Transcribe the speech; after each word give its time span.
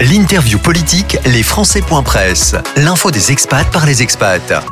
L'interview 0.00 0.60
politique, 0.60 1.16
les 1.26 1.42
Français.presse. 1.42 2.54
L'info 2.76 3.10
des 3.10 3.32
expats 3.32 3.68
par 3.72 3.84
les 3.84 4.00
expats. 4.00 4.64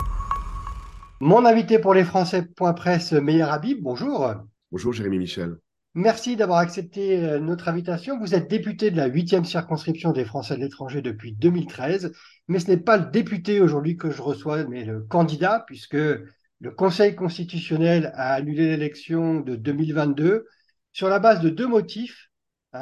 Mon 1.19 1.45
invité 1.45 1.81
pour 1.81 1.95
les 1.95 2.05
Français.presse, 2.05 3.13
Meyer 3.13 3.43
Habib, 3.43 3.79
bonjour. 3.83 4.33
Bonjour 4.71 4.93
Jérémy 4.93 5.19
Michel. 5.19 5.57
Merci 5.95 6.37
d'avoir 6.37 6.61
accepté 6.61 7.25
euh, 7.25 7.41
notre 7.41 7.67
invitation. 7.67 8.21
Vous 8.21 8.37
êtes 8.37 8.49
député 8.49 8.93
de 8.93 8.97
la 8.97 9.09
8e 9.09 9.43
circonscription 9.43 10.13
des 10.13 10.25
Français 10.25 10.55
de 10.55 10.61
l'étranger 10.61 11.03
depuis 11.03 11.33
2013, 11.33 12.13
mais 12.47 12.61
ce 12.61 12.69
n'est 12.69 12.77
pas 12.77 12.97
le 12.97 13.07
député 13.07 13.61
aujourd'hui 13.61 13.97
que 13.97 14.13
je 14.13 14.23
reçois, 14.23 14.63
mais 14.67 14.85
le 14.85 15.01
candidat, 15.01 15.65
puisque 15.67 15.95
le 15.95 16.71
Conseil 16.71 17.17
constitutionnel 17.17 18.13
a 18.15 18.33
annulé 18.35 18.69
l'élection 18.69 19.41
de 19.41 19.57
2022 19.57 20.47
sur 20.93 21.09
la 21.09 21.19
base 21.19 21.41
de 21.41 21.49
deux 21.49 21.67
motifs 21.67 22.26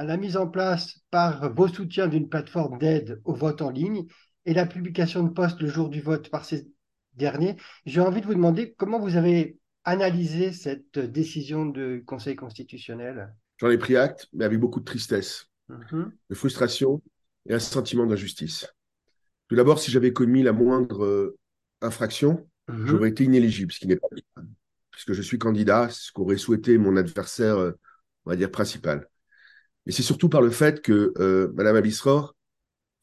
la 0.02 0.16
mise 0.16 0.36
en 0.36 0.48
place 0.48 0.98
par 1.10 1.52
vos 1.52 1.68
soutiens 1.68 2.08
d'une 2.08 2.28
plateforme 2.28 2.78
d'aide 2.78 3.20
au 3.24 3.34
vote 3.34 3.62
en 3.62 3.70
ligne 3.70 4.06
et 4.46 4.54
la 4.54 4.66
publication 4.66 5.22
de 5.22 5.30
postes 5.30 5.60
le 5.60 5.68
jour 5.68 5.88
du 5.88 6.00
vote 6.00 6.30
par 6.30 6.44
ces 6.44 6.68
derniers. 7.14 7.56
J'ai 7.86 8.00
envie 8.00 8.20
de 8.20 8.26
vous 8.26 8.34
demander 8.34 8.74
comment 8.76 8.98
vous 8.98 9.16
avez 9.16 9.58
analysé 9.84 10.52
cette 10.52 10.98
décision 10.98 11.66
du 11.66 12.02
Conseil 12.06 12.36
constitutionnel? 12.36 13.34
J'en 13.58 13.70
ai 13.70 13.78
pris 13.78 13.96
acte, 13.96 14.28
mais 14.32 14.44
avec 14.44 14.58
beaucoup 14.58 14.80
de 14.80 14.84
tristesse, 14.84 15.46
mhm. 15.68 16.12
de 16.28 16.34
frustration 16.34 17.00
et 17.46 17.54
un 17.54 17.58
sentiment 17.58 18.06
d'injustice. 18.06 18.66
Tout 19.48 19.56
d'abord, 19.56 19.78
si 19.78 19.90
j'avais 19.90 20.12
commis 20.12 20.42
la 20.42 20.52
moindre 20.52 21.04
euh, 21.04 21.38
infraction, 21.80 22.48
mhm. 22.68 22.86
j'aurais 22.86 23.10
été 23.10 23.24
inéligible, 23.24 23.72
ce 23.72 23.78
qui 23.78 23.86
n'est 23.86 23.96
pas 23.96 24.08
le 24.10 24.22
puisque 24.94 25.12
je 25.12 25.22
suis 25.22 25.38
candidat, 25.38 25.88
ce 25.90 26.12
qu'aurait 26.12 26.36
souhaité 26.36 26.78
mon 26.78 26.96
adversaire, 26.96 27.56
euh, 27.56 27.72
on 28.24 28.30
va 28.30 28.36
dire, 28.36 28.50
principal. 28.50 29.08
Et 29.86 29.92
c'est 29.92 30.02
surtout 30.02 30.28
par 30.28 30.40
le 30.40 30.50
fait 30.50 30.80
que 30.80 31.12
euh, 31.18 31.52
Mme 31.54 31.76
Abisror 31.76 32.36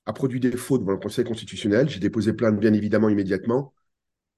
a 0.05 0.13
produit 0.13 0.39
des 0.39 0.57
fautes 0.57 0.81
devant 0.81 0.93
le 0.93 0.97
Conseil 0.97 1.25
constitutionnel. 1.25 1.89
J'ai 1.89 1.99
déposé 1.99 2.33
plainte, 2.33 2.59
bien 2.59 2.73
évidemment, 2.73 3.09
immédiatement, 3.09 3.73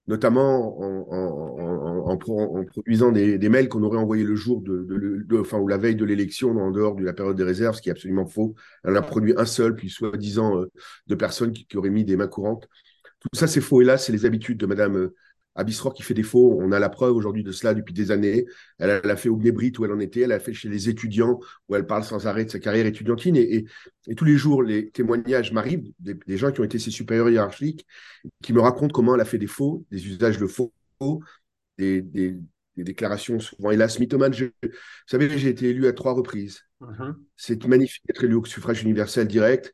notamment 0.07 0.77
en, 0.79 2.17
produisant 2.17 3.11
des, 3.11 3.49
mails 3.49 3.69
qu'on 3.69 3.83
aurait 3.83 3.97
envoyés 3.97 4.23
le 4.23 4.35
jour 4.35 4.61
ou 4.67 5.67
la 5.67 5.77
veille 5.77 5.95
de 5.95 6.05
l'élection, 6.05 6.51
en 6.57 6.71
dehors 6.71 6.95
de 6.95 7.03
la 7.03 7.13
période 7.13 7.37
des 7.37 7.43
réserves, 7.43 7.75
ce 7.75 7.81
qui 7.81 7.89
est 7.89 7.93
absolument 7.93 8.25
faux. 8.25 8.55
Elle 8.83 8.97
a 8.97 9.01
produit 9.01 9.33
un 9.37 9.45
seul, 9.45 9.75
puis 9.75 9.89
soi-disant 9.89 10.59
euh, 10.59 10.71
de 11.07 11.15
personnes 11.15 11.53
qui, 11.53 11.65
qui, 11.65 11.77
auraient 11.77 11.89
mis 11.89 12.03
des 12.03 12.17
mains 12.17 12.27
courantes. 12.27 12.67
Tout 13.19 13.29
ça, 13.33 13.47
c'est 13.47 13.61
faux. 13.61 13.81
Et 13.81 13.85
là, 13.85 13.97
c'est 13.97 14.11
les 14.11 14.25
habitudes 14.25 14.57
de 14.57 14.65
Mme 14.65 15.11
Abisror 15.55 15.93
qui 15.93 16.03
fait 16.03 16.13
défaut. 16.13 16.57
On 16.59 16.71
a 16.71 16.79
la 16.79 16.89
preuve 16.89 17.15
aujourd'hui 17.15 17.43
de 17.43 17.51
cela 17.51 17.73
depuis 17.73 17.93
des 17.93 18.11
années. 18.11 18.45
Elle, 18.79 18.89
a 18.89 19.15
fait 19.15 19.29
au 19.29 19.37
Gnébrit 19.37 19.71
où 19.77 19.85
elle 19.85 19.91
en 19.91 19.99
était. 19.99 20.21
Elle 20.21 20.31
a 20.31 20.39
fait 20.39 20.53
chez 20.53 20.69
les 20.69 20.89
étudiants 20.89 21.39
où 21.69 21.75
elle 21.75 21.85
parle 21.85 22.03
sans 22.03 22.25
arrêt 22.27 22.45
de 22.45 22.49
sa 22.49 22.59
carrière 22.59 22.85
étudiantine. 22.85 23.35
Et, 23.35 23.65
tous 24.15 24.25
les 24.25 24.35
jours, 24.35 24.63
les 24.63 24.89
témoignages 24.89 25.51
m'arrivent 25.51 25.91
des, 25.99 26.37
gens 26.37 26.51
qui 26.51 26.61
ont 26.61 26.63
été 26.63 26.79
ses 26.79 26.91
supérieurs 26.91 27.29
hiérarchiques 27.29 27.85
qui 28.41 28.53
me 28.53 28.61
racontent 28.61 28.93
comment 28.93 29.15
elle 29.15 29.21
a 29.21 29.25
fait 29.25 29.37
défaut, 29.37 29.85
des 29.91 30.07
usages 30.07 30.37
de 30.37 30.47
faux, 30.47 30.73
des, 31.77 32.01
déclarations 32.75 33.39
souvent, 33.39 33.71
hélas, 33.71 33.99
mythomanes. 33.99 34.33
vous 34.33 34.69
savez, 35.05 35.29
j'ai 35.37 35.49
été 35.49 35.69
élu 35.69 35.87
à 35.87 35.93
trois 35.93 36.13
reprises. 36.13 36.61
Mm-hmm. 36.81 37.15
C'est 37.37 37.65
magnifique 37.65 38.03
d'être 38.07 38.23
élu 38.23 38.35
au 38.35 38.45
suffrage 38.45 38.81
universel 38.83 39.27
direct. 39.27 39.73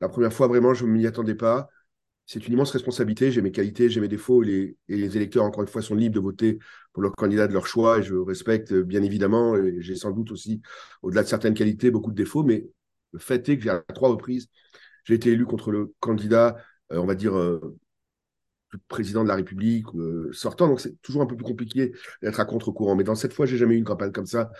La 0.00 0.08
première 0.08 0.32
fois, 0.32 0.46
vraiment, 0.46 0.74
je 0.74 0.86
ne 0.86 0.90
m'y 0.92 1.06
attendais 1.06 1.34
pas 1.34 1.68
c'est 2.28 2.46
une 2.46 2.52
immense 2.52 2.72
responsabilité. 2.72 3.32
J'ai 3.32 3.40
mes 3.40 3.50
qualités, 3.52 3.88
j'ai 3.88 4.02
mes 4.02 4.08
défauts. 4.08 4.44
Et 4.44 4.76
les, 4.88 5.16
électeurs, 5.16 5.44
encore 5.44 5.62
une 5.62 5.68
fois, 5.68 5.80
sont 5.80 5.94
libres 5.94 6.14
de 6.14 6.20
voter 6.20 6.58
pour 6.92 7.02
leur 7.02 7.12
candidat 7.16 7.48
de 7.48 7.54
leur 7.54 7.66
choix. 7.66 8.00
Et 8.00 8.02
je 8.02 8.14
respecte, 8.14 8.74
bien 8.74 9.02
évidemment. 9.02 9.54
J'ai 9.78 9.96
sans 9.96 10.10
doute 10.10 10.30
aussi, 10.30 10.60
au-delà 11.02 11.22
de 11.22 11.28
certaines 11.28 11.54
qualités, 11.54 11.90
beaucoup 11.90 12.10
de 12.10 12.16
défauts. 12.16 12.42
Mais 12.42 12.68
le 13.12 13.18
fait 13.18 13.48
est 13.48 13.56
que 13.56 13.62
j'ai 13.62 13.70
à 13.70 13.82
trois 13.94 14.10
reprises, 14.10 14.48
j'ai 15.04 15.14
été 15.14 15.30
élu 15.30 15.46
contre 15.46 15.70
le 15.70 15.94
candidat, 16.00 16.58
euh, 16.92 16.98
on 16.98 17.06
va 17.06 17.14
dire, 17.14 17.34
euh, 17.34 17.78
président 18.88 19.22
de 19.22 19.28
la 19.28 19.36
République 19.36 19.86
euh, 19.94 20.30
sortant. 20.32 20.68
Donc 20.68 20.82
c'est 20.82 21.00
toujours 21.00 21.22
un 21.22 21.26
peu 21.26 21.34
plus 21.34 21.46
compliqué 21.46 21.92
d'être 22.22 22.40
à 22.40 22.44
contre-courant. 22.44 22.94
Mais 22.94 23.04
dans 23.04 23.14
cette 23.14 23.32
fois, 23.32 23.46
j'ai 23.46 23.56
jamais 23.56 23.74
eu 23.74 23.78
une 23.78 23.84
campagne 23.84 24.12
comme 24.12 24.26
ça. 24.26 24.50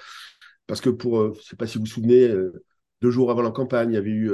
Parce 0.66 0.80
que 0.80 0.88
pour, 0.88 1.34
je 1.34 1.42
sais 1.42 1.56
pas 1.56 1.66
si 1.66 1.76
vous 1.76 1.84
vous 1.84 1.90
souvenez, 1.90 2.34
deux 3.02 3.10
jours 3.10 3.30
avant 3.30 3.42
la 3.42 3.50
campagne, 3.50 3.90
il 3.90 3.94
y 3.94 3.98
avait 3.98 4.10
eu 4.10 4.30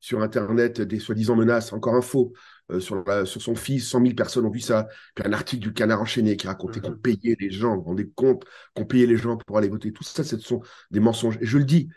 sur 0.00 0.22
Internet 0.22 0.80
des 0.80 0.98
soi-disant 0.98 1.36
menaces, 1.36 1.72
encore 1.72 1.94
un 1.94 2.00
faux, 2.00 2.32
euh, 2.70 2.80
sur, 2.80 3.04
sur 3.24 3.42
son 3.42 3.54
fils, 3.54 3.88
100 3.88 4.02
000 4.02 4.14
personnes 4.14 4.46
ont 4.46 4.50
vu 4.50 4.60
ça. 4.60 4.88
Puis 5.14 5.24
un 5.26 5.32
article 5.32 5.62
du 5.62 5.72
Canard 5.72 6.00
enchaîné 6.00 6.36
qui 6.36 6.46
racontait 6.46 6.80
qu'on 6.80 6.92
mhm. 6.92 7.00
payait 7.00 7.36
les 7.38 7.50
gens, 7.50 7.82
on 7.86 7.94
des 7.94 8.08
comptes, 8.08 8.44
qu'on 8.74 8.86
payait 8.86 9.06
les 9.06 9.16
gens 9.16 9.36
pour 9.36 9.58
aller 9.58 9.68
voter. 9.68 9.92
Tout 9.92 10.04
ça, 10.04 10.24
ce 10.24 10.38
sont 10.38 10.62
des 10.90 11.00
mensonges. 11.00 11.38
Et 11.40 11.46
je 11.46 11.58
le 11.58 11.64
dis, 11.64 11.88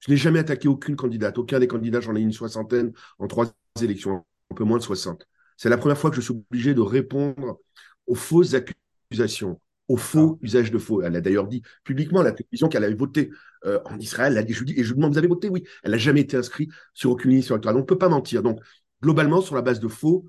je 0.00 0.10
n'ai 0.10 0.16
jamais 0.16 0.40
attaqué 0.40 0.68
aucune 0.68 0.96
candidate. 0.96 1.38
Aucun 1.38 1.60
des 1.60 1.68
candidats, 1.68 2.00
j'en 2.00 2.16
ai 2.16 2.20
une 2.20 2.32
soixantaine 2.32 2.92
en 3.18 3.28
trois 3.28 3.46
élections, 3.80 4.24
un 4.50 4.54
peu 4.54 4.64
moins 4.64 4.78
de 4.78 4.82
60. 4.82 5.26
C'est 5.56 5.68
la 5.68 5.78
première 5.78 5.98
fois 5.98 6.10
que 6.10 6.16
je 6.16 6.20
suis 6.20 6.32
obligé 6.32 6.74
de 6.74 6.80
répondre 6.80 7.60
aux 8.06 8.14
fausses 8.16 8.54
accusations, 8.54 9.60
aux 9.92 9.96
faux 9.98 10.38
usages 10.40 10.70
de 10.70 10.78
faux. 10.78 11.02
Elle 11.02 11.14
a 11.16 11.20
d'ailleurs 11.20 11.46
dit 11.46 11.62
publiquement 11.84 12.20
à 12.20 12.22
la 12.24 12.32
télévision 12.32 12.68
qu'elle 12.68 12.84
avait 12.84 12.94
voté 12.94 13.30
euh, 13.66 13.78
en 13.84 13.98
Israël. 13.98 14.32
Elle 14.32 14.38
a 14.38 14.42
dit, 14.42 14.54
je 14.54 14.64
dis, 14.64 14.72
et 14.74 14.84
je 14.84 14.94
demande, 14.94 15.12
vous 15.12 15.18
avez 15.18 15.28
voté 15.28 15.50
Oui. 15.50 15.64
Elle 15.82 15.90
n'a 15.90 15.98
jamais 15.98 16.22
été 16.22 16.34
inscrite 16.38 16.70
sur 16.94 17.10
aucune 17.10 17.32
liste 17.32 17.50
électorale. 17.50 17.76
On 17.76 17.80
ne 17.80 17.84
peut 17.84 17.98
pas 17.98 18.08
mentir. 18.08 18.42
Donc, 18.42 18.58
globalement, 19.02 19.42
sur 19.42 19.54
la 19.54 19.60
base 19.60 19.80
de 19.80 19.88
faux, 19.88 20.26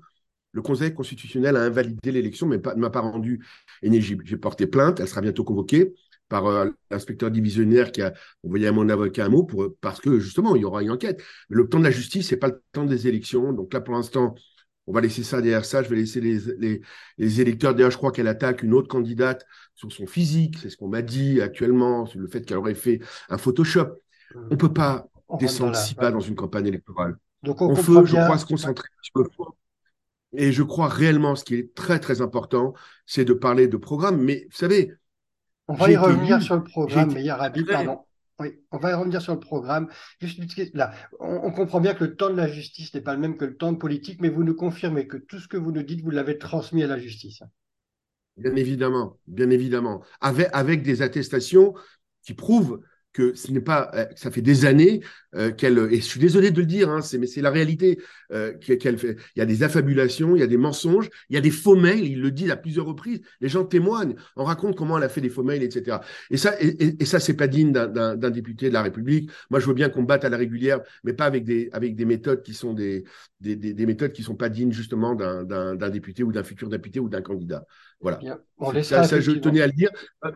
le 0.52 0.60
Conseil 0.60 0.92
constitutionnel 0.92 1.56
a 1.56 1.62
invalidé 1.62 2.12
l'élection, 2.12 2.46
mais 2.46 2.58
ne 2.58 2.80
m'a 2.80 2.90
pas 2.90 3.00
rendu 3.00 3.42
éligible. 3.80 4.24
J'ai 4.26 4.36
porté 4.36 4.66
plainte, 4.66 5.00
elle 5.00 5.08
sera 5.08 5.22
bientôt 5.22 5.44
convoquée 5.44 5.94
par 6.28 6.46
euh, 6.46 6.68
l'inspecteur 6.90 7.30
divisionnaire 7.30 7.90
qui 7.90 8.02
a 8.02 8.12
envoyé 8.44 8.66
à 8.66 8.72
mon 8.72 8.88
avocat 8.90 9.24
un 9.24 9.28
mot 9.30 9.44
pour, 9.44 9.68
parce 9.80 10.00
que 10.00 10.18
justement, 10.18 10.56
il 10.56 10.62
y 10.62 10.64
aura 10.66 10.82
une 10.82 10.90
enquête. 10.90 11.22
Mais 11.48 11.56
le 11.56 11.68
temps 11.70 11.78
de 11.78 11.84
la 11.84 11.90
justice, 11.90 12.28
c'est 12.28 12.36
pas 12.36 12.48
le 12.48 12.62
temps 12.72 12.84
des 12.84 13.08
élections. 13.08 13.54
Donc 13.54 13.72
là, 13.72 13.80
pour 13.80 13.94
l'instant, 13.94 14.34
on 14.86 14.92
va 14.92 15.00
laisser 15.00 15.22
ça 15.22 15.40
derrière 15.40 15.64
ça. 15.64 15.82
Je 15.82 15.88
vais 15.88 15.96
laisser 15.96 16.20
les, 16.20 16.80
les, 17.18 17.40
électeurs. 17.40 17.74
D'ailleurs, 17.74 17.90
je 17.90 17.96
crois 17.96 18.12
qu'elle 18.12 18.28
attaque 18.28 18.62
une 18.62 18.74
autre 18.74 18.88
candidate 18.88 19.46
sur 19.74 19.90
son 19.92 20.06
physique. 20.06 20.58
C'est 20.60 20.70
ce 20.70 20.76
qu'on 20.76 20.88
m'a 20.88 21.02
dit 21.02 21.40
actuellement, 21.40 22.06
sur 22.06 22.20
le 22.20 22.28
fait 22.28 22.42
qu'elle 22.42 22.58
aurait 22.58 22.74
fait 22.74 23.00
un 23.28 23.38
Photoshop. 23.38 23.84
Mmh. 23.84 24.38
On 24.38 24.50
ne 24.50 24.56
peut 24.56 24.72
pas 24.72 25.06
descendre 25.38 25.76
si 25.76 25.94
bas 25.94 26.10
dans 26.10 26.20
une 26.20 26.34
campagne 26.34 26.66
électorale. 26.66 27.16
Donc 27.42 27.60
on, 27.60 27.74
peut, 27.74 28.04
je 28.06 28.16
crois, 28.16 28.38
se 28.38 28.46
concentrer 28.46 28.88
Et 30.32 30.52
je 30.52 30.62
crois 30.62 30.88
réellement, 30.88 31.36
ce 31.36 31.44
qui 31.44 31.54
est 31.54 31.74
très 31.74 32.00
très 32.00 32.22
important, 32.22 32.74
c'est 33.06 33.24
de 33.24 33.34
parler 33.34 33.68
de 33.68 33.76
programme. 33.76 34.22
Mais 34.22 34.46
vous 34.50 34.56
savez, 34.56 34.92
on 35.68 35.74
va 35.74 35.90
y 35.90 35.96
revenir 35.96 36.42
sur 36.42 36.56
le 36.56 36.64
programme, 36.64 37.12
mais 37.12 37.20
il 37.20 37.26
y 37.26 37.30
a 37.30 37.36
pardon. 37.66 38.00
Oui, 38.40 38.48
on 38.72 38.78
va 38.78 38.96
revenir 38.96 39.22
sur 39.22 39.32
le 39.32 39.40
programme. 39.40 39.88
on, 41.20 41.52
comprend 41.52 41.80
bien 41.80 41.94
que 41.94 42.04
le 42.04 42.16
temps 42.16 42.30
de 42.30 42.36
la 42.36 42.48
justice 42.48 42.92
n'est 42.92 43.00
pas 43.00 43.14
le 43.14 43.20
même 43.20 43.36
que 43.36 43.44
le 43.44 43.56
temps 43.56 43.72
de 43.72 43.78
politique, 43.78 44.20
mais 44.20 44.28
vous 44.28 44.42
nous 44.42 44.56
confirmez 44.56 45.06
que 45.06 45.16
tout 45.16 45.38
ce 45.38 45.46
que 45.46 45.56
vous 45.56 45.70
nous 45.70 45.84
dites, 45.84 46.02
vous 46.02 46.10
l'avez 46.10 46.38
transmis 46.38 46.82
à 46.82 46.88
la 46.88 46.98
justice. 46.98 47.42
Bien 48.36 48.56
évidemment, 48.56 49.18
bien 49.28 49.50
évidemment, 49.50 50.02
avec 50.20 50.82
des 50.82 51.02
attestations 51.02 51.74
qui 52.22 52.34
prouvent 52.34 52.80
que 53.14 53.32
ce 53.34 53.52
n'est 53.52 53.60
pas, 53.60 53.90
euh, 53.94 54.04
ça 54.16 54.30
fait 54.30 54.42
des 54.42 54.66
années 54.66 55.00
euh, 55.36 55.52
qu'elle, 55.52 55.78
et 55.78 55.96
je 55.96 56.04
suis 56.04 56.20
désolé 56.20 56.50
de 56.50 56.60
le 56.60 56.66
dire, 56.66 56.90
hein, 56.90 57.00
c'est, 57.00 57.16
mais 57.16 57.28
c'est 57.28 57.40
la 57.40 57.50
réalité 57.50 57.98
euh, 58.32 58.52
qu'elle 58.58 58.98
fait. 58.98 59.16
Il 59.36 59.38
y 59.38 59.42
a 59.42 59.46
des 59.46 59.62
affabulations, 59.62 60.34
il 60.34 60.40
y 60.40 60.42
a 60.42 60.48
des 60.48 60.56
mensonges, 60.56 61.08
il 61.30 61.34
y 61.34 61.38
a 61.38 61.40
des 61.40 61.52
faux 61.52 61.76
mails, 61.76 62.04
il 62.04 62.20
le 62.20 62.32
dit 62.32 62.50
à 62.50 62.56
plusieurs 62.56 62.86
reprises, 62.86 63.20
les 63.40 63.48
gens 63.48 63.64
témoignent, 63.64 64.16
on 64.36 64.42
raconte 64.44 64.76
comment 64.76 64.98
elle 64.98 65.04
a 65.04 65.08
fait 65.08 65.20
des 65.20 65.30
faux 65.30 65.44
mails, 65.44 65.62
etc. 65.62 65.98
Et 66.30 66.36
ça, 66.36 66.60
et, 66.60 66.96
et 67.00 67.04
ça, 67.04 67.20
c'est 67.20 67.34
pas 67.34 67.46
digne 67.46 67.72
d'un, 67.72 68.16
député 68.16 68.68
de 68.68 68.74
la 68.74 68.82
République. 68.82 69.30
Moi, 69.48 69.60
je 69.60 69.66
veux 69.66 69.74
bien 69.74 69.88
qu'on 69.88 70.02
batte 70.02 70.24
à 70.24 70.28
la 70.28 70.36
régulière, 70.36 70.80
mais 71.04 71.12
pas 71.12 71.26
avec 71.26 71.44
des, 71.44 71.70
avec 71.72 71.94
des 71.94 72.04
méthodes 72.04 72.42
qui 72.42 72.52
sont 72.52 72.74
des, 72.74 73.04
des, 73.40 73.54
des, 73.54 73.86
méthodes 73.86 74.12
qui 74.12 74.24
sont 74.24 74.34
pas 74.34 74.48
dignes 74.48 74.72
justement 74.72 75.14
d'un, 75.14 75.44
d'un, 75.44 75.90
député 75.90 76.24
ou 76.24 76.32
d'un 76.32 76.42
futur 76.42 76.68
député 76.68 76.98
ou 76.98 77.08
d'un 77.08 77.22
candidat. 77.22 77.64
Voilà. 78.00 78.18
ça, 78.82 79.04
ça, 79.04 79.20
je 79.20 79.30
tenais 79.32 79.62
à 79.62 79.66
le 79.68 79.72
dire. 79.72 79.90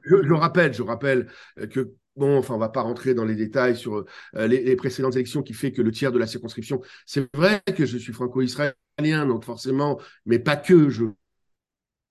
Je, 0.05 0.22
je 0.22 0.33
rappelle, 0.33 0.72
je 0.72 0.83
rappelle 0.83 1.27
que 1.71 1.93
Bon, 2.19 2.37
enfin, 2.37 2.55
on 2.55 2.59
va 2.59 2.69
pas 2.69 2.83
rentrer 2.83 3.15
dans 3.15 3.25
les 3.25 3.37
détails 3.37 3.77
sur 3.77 4.05
euh, 4.34 4.47
les, 4.49 4.75
précédentes 4.75 5.15
élections 5.15 5.43
qui 5.45 5.55
fait 5.55 5.71
que 5.71 5.83
le 5.83 5.93
tiers 5.93 6.11
de 6.11 6.19
la 6.19 6.27
circonscription. 6.27 6.81
C'est 7.07 7.28
vrai 7.37 7.63
que 7.77 7.87
je 7.87 7.97
suis 7.97 8.13
franco-israélien, 8.13 9.25
donc 9.25 9.45
forcément, 9.45 10.01
mais 10.27 10.41
pas 10.41 10.57
que. 10.57 10.89
Je, 10.89 11.04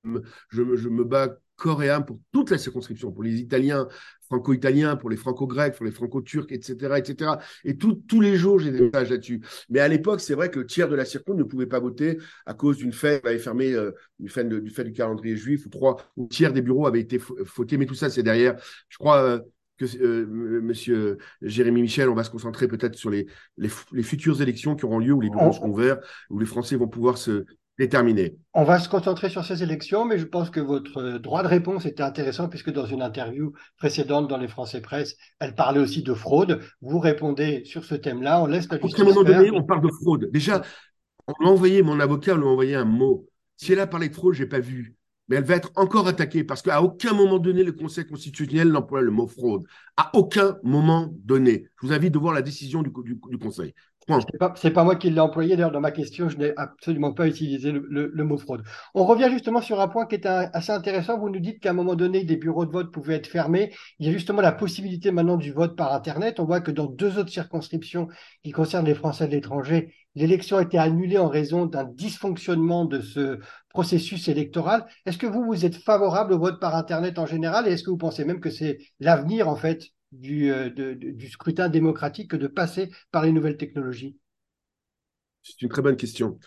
me 0.06 1.04
bats 1.04 1.38
corps 1.58 1.84
et 1.84 1.90
âme 1.90 2.06
pour 2.06 2.20
toute 2.32 2.52
la 2.52 2.58
circonscription, 2.58 3.12
pour 3.12 3.24
les 3.24 3.42
Italiens, 3.42 3.90
franco-italiens, 4.28 4.96
pour 4.96 5.10
les 5.10 5.18
franco-grecs, 5.18 5.76
pour 5.76 5.86
les 5.86 5.92
franco-turcs, 5.92 6.52
etc., 6.52 7.00
etc. 7.00 7.32
Et 7.66 7.78
tous 7.78 8.22
les 8.22 8.38
jours, 8.38 8.60
j'ai 8.60 8.72
des 8.72 8.80
messages 8.80 9.10
là-dessus. 9.10 9.42
Mais 9.70 9.82
à 9.82 9.90
l'époque, 9.90 10.22
c'est 10.22 10.36
vrai 10.36 10.50
que 10.50 10.60
le 10.60 10.66
tiers 10.68 10.88
de 10.88 10.96
la 10.96 11.04
circon 11.04 11.34
ne 11.34 11.44
pouvait 11.44 11.66
pas 11.66 11.82
voter 11.82 12.18
à 12.46 12.54
cause 12.54 12.78
d'une 12.78 12.94
fête, 12.94 13.26
avait 13.26 13.40
fermé 13.40 13.74
euh, 13.74 13.92
du, 14.20 14.30
fait 14.30 14.46
du 14.46 14.70
fait 14.70 14.86
du 14.86 14.94
calendrier 14.94 15.36
juif, 15.36 15.66
ou 15.66 15.70
trois, 15.70 15.98
ou 16.16 16.28
tiers 16.28 16.54
des 16.54 16.62
bureaux 16.62 16.88
avaient 16.88 17.02
été 17.02 17.20
fautés. 17.20 17.78
Mais 17.78 17.86
tout 17.86 17.96
ça, 17.96 18.10
c'est 18.10 18.24
derrière. 18.24 18.56
Je 18.88 18.98
crois. 18.98 19.22
Euh, 19.22 19.40
que 19.78 19.86
euh, 20.02 20.26
Monsieur 20.62 21.18
Jérémy 21.42 21.82
Michel, 21.82 22.10
on 22.10 22.16
va 22.16 22.24
se 22.24 22.30
concentrer 22.30 22.68
peut-être 22.68 22.96
sur 22.96 23.10
les, 23.10 23.28
les, 23.58 24.04
futures 24.04 24.42
élections 24.42 24.76
qui 24.76 24.86
auront 24.86 25.00
lieu 25.00 25.14
où 25.14 25.22
les 25.22 25.30
bureaux 25.30 25.52
seront 25.52 25.70
ouverts, 25.70 26.00
où 26.30 26.40
les 26.40 26.46
Français 26.46 26.76
vont 26.76 26.88
pouvoir 26.88 27.18
se, 27.18 27.46
déterminé. 27.78 28.38
On 28.54 28.64
va 28.64 28.80
se 28.80 28.90
concentrer 28.90 29.30
sur 29.30 29.46
ces 29.46 29.62
élections, 29.62 30.06
mais 30.06 30.18
je 30.18 30.26
pense 30.26 30.50
que 30.50 30.60
votre 30.60 31.20
droit 31.20 31.44
de 31.44 31.48
réponse 31.48 31.86
était 31.86 32.04
intéressant 32.04 32.50
puisque 32.50 32.72
dans 32.72 32.86
une 32.86 33.02
interview 33.02 33.54
précédente 33.78 34.28
dans 34.28 34.38
les 34.38 34.48
Français 34.48 34.82
Presse, 34.82 35.16
elle 35.40 35.54
parlait 35.54 35.80
aussi 35.80 36.02
de 36.02 36.14
fraude. 36.14 36.62
Vous 36.82 37.00
répondez 37.00 37.64
sur 37.66 37.86
ce 37.86 37.96
thème-là. 37.96 38.42
On 38.42 38.48
laisse 38.48 38.68
la 38.72 38.80
justice. 38.80 39.00
À 39.00 39.04
un 39.04 39.06
moment 39.06 39.24
donné, 39.24 39.52
on 39.52 39.64
parle 39.64 39.82
de 39.82 39.92
fraude. 40.02 40.30
Déjà, 40.32 40.64
on 41.28 41.34
m'a 41.40 41.50
envoyé, 41.50 41.84
mon 41.84 42.00
avocat 42.00 42.36
m'a 42.36 42.46
envoyé 42.46 42.76
un 42.76 42.86
mot. 42.86 43.28
Si 43.58 43.74
elle 43.74 43.80
a 43.80 43.88
parlé 43.88 44.10
de 44.10 44.16
fraude, 44.16 44.34
je 44.34 44.44
n'ai 44.44 44.50
pas 44.50 44.60
vu. 44.60 44.96
Mais 45.28 45.38
elle 45.38 45.44
va 45.44 45.56
être 45.56 45.72
encore 45.76 46.08
attaquée 46.08 46.44
parce 46.44 46.62
qu'à 46.62 46.82
aucun 46.82 47.14
moment 47.14 47.40
donné, 47.40 47.64
le 47.64 47.74
Conseil 47.74 48.06
constitutionnel 48.06 48.70
n'emploie 48.70 49.02
le 49.02 49.12
mot 49.12 49.28
fraude. 49.28 49.64
À 49.98 50.12
aucun 50.14 50.58
moment 50.64 51.10
donné. 51.12 51.66
Je 51.82 51.88
vous 51.88 51.94
invite 51.94 52.14
de 52.14 52.20
voir 52.20 52.34
la 52.34 52.42
décision 52.42 52.82
du, 52.82 52.92
Conseil. 52.92 53.74
C'est 54.08 54.38
pas, 54.38 54.50
pas 54.50 54.84
moi 54.86 54.96
qui 54.96 55.10
l'ai 55.10 55.20
employé, 55.20 55.58
d'ailleurs, 55.58 55.72
dans 55.72 55.82
ma 55.82 55.92
question, 55.92 56.30
je 56.30 56.38
n'ai 56.38 56.54
absolument 56.56 57.12
pas 57.12 57.28
utilisé 57.28 57.74
le, 57.74 58.24
mot 58.24 58.38
fraude. 58.38 58.64
On 58.94 59.06
revient 59.06 59.28
justement 59.30 59.60
sur 59.60 59.82
un 59.82 59.90
point 59.90 60.06
qui 60.06 60.16
est 60.16 60.26
assez 60.26 60.72
intéressant. 60.72 61.20
Vous 61.20 61.30
nous 61.30 61.42
dites 61.42 61.60
qu'à 61.60 61.72
un 61.72 61.74
moment 61.74 61.96
donné, 61.96 62.24
des 62.24 62.38
bureaux 62.38 62.66
de 62.66 62.72
vote 62.72 62.94
pouvaient 62.94 63.16
être 63.16 63.28
fermés. 63.28 63.74
Il 64.00 64.08
y 64.08 64.10
a 64.10 64.14
justement 64.14 64.42
la 64.42 64.54
possibilité 64.54 65.12
maintenant 65.12 65.36
du 65.36 65.52
vote 65.52 65.76
par 65.76 65.94
Internet. 65.94 66.40
On 66.40 66.46
voit 66.46 66.62
que 66.62 66.72
dans 66.72 66.86
deux 66.86 67.20
autres 67.20 67.32
circonscriptions 67.32 68.08
qui 68.44 68.52
concernent 68.52 68.86
les 68.86 68.96
Français 68.96 69.28
de 69.28 69.34
l'étranger, 69.34 69.94
l'élection 70.18 70.58
a 70.58 70.64
été 70.64 70.78
annulée 70.78 71.18
en 71.18 71.28
raison 71.28 71.66
d'un 71.66 71.84
dysfonctionnement 71.84 72.86
de 72.86 73.02
ce 73.02 73.40
processus 73.70 74.28
électoral. 74.28 74.86
Est-ce 75.06 75.18
que 75.18 75.28
vous, 75.28 75.46
vous 75.46 75.66
êtes 75.66 75.76
favorable 75.76 76.34
au 76.34 76.40
vote 76.40 76.60
par 76.60 76.76
Internet 76.76 77.20
en 77.20 77.26
général 77.26 77.68
et 77.68 77.72
est-ce 77.72 77.84
que 77.84 77.92
vous 77.92 77.98
pensez 77.98 78.26
même 78.26 78.40
que 78.40 78.50
c'est 78.50 78.80
l'avenir, 79.00 79.48
en 79.48 79.56
fait, 79.56 79.84
euh, 80.14 80.70
du, 80.70 81.30
scrutin 81.30 81.70
démocratique 81.70 82.32
que 82.32 82.38
de 82.38 82.48
passer 82.48 82.90
par 83.12 83.24
les 83.24 83.32
nouvelles 83.32 83.58
technologies? 83.58 84.18
C'est 85.44 85.62
une 85.62 85.70
très 85.70 85.82
bonne 85.82 85.98
question. 85.98 86.40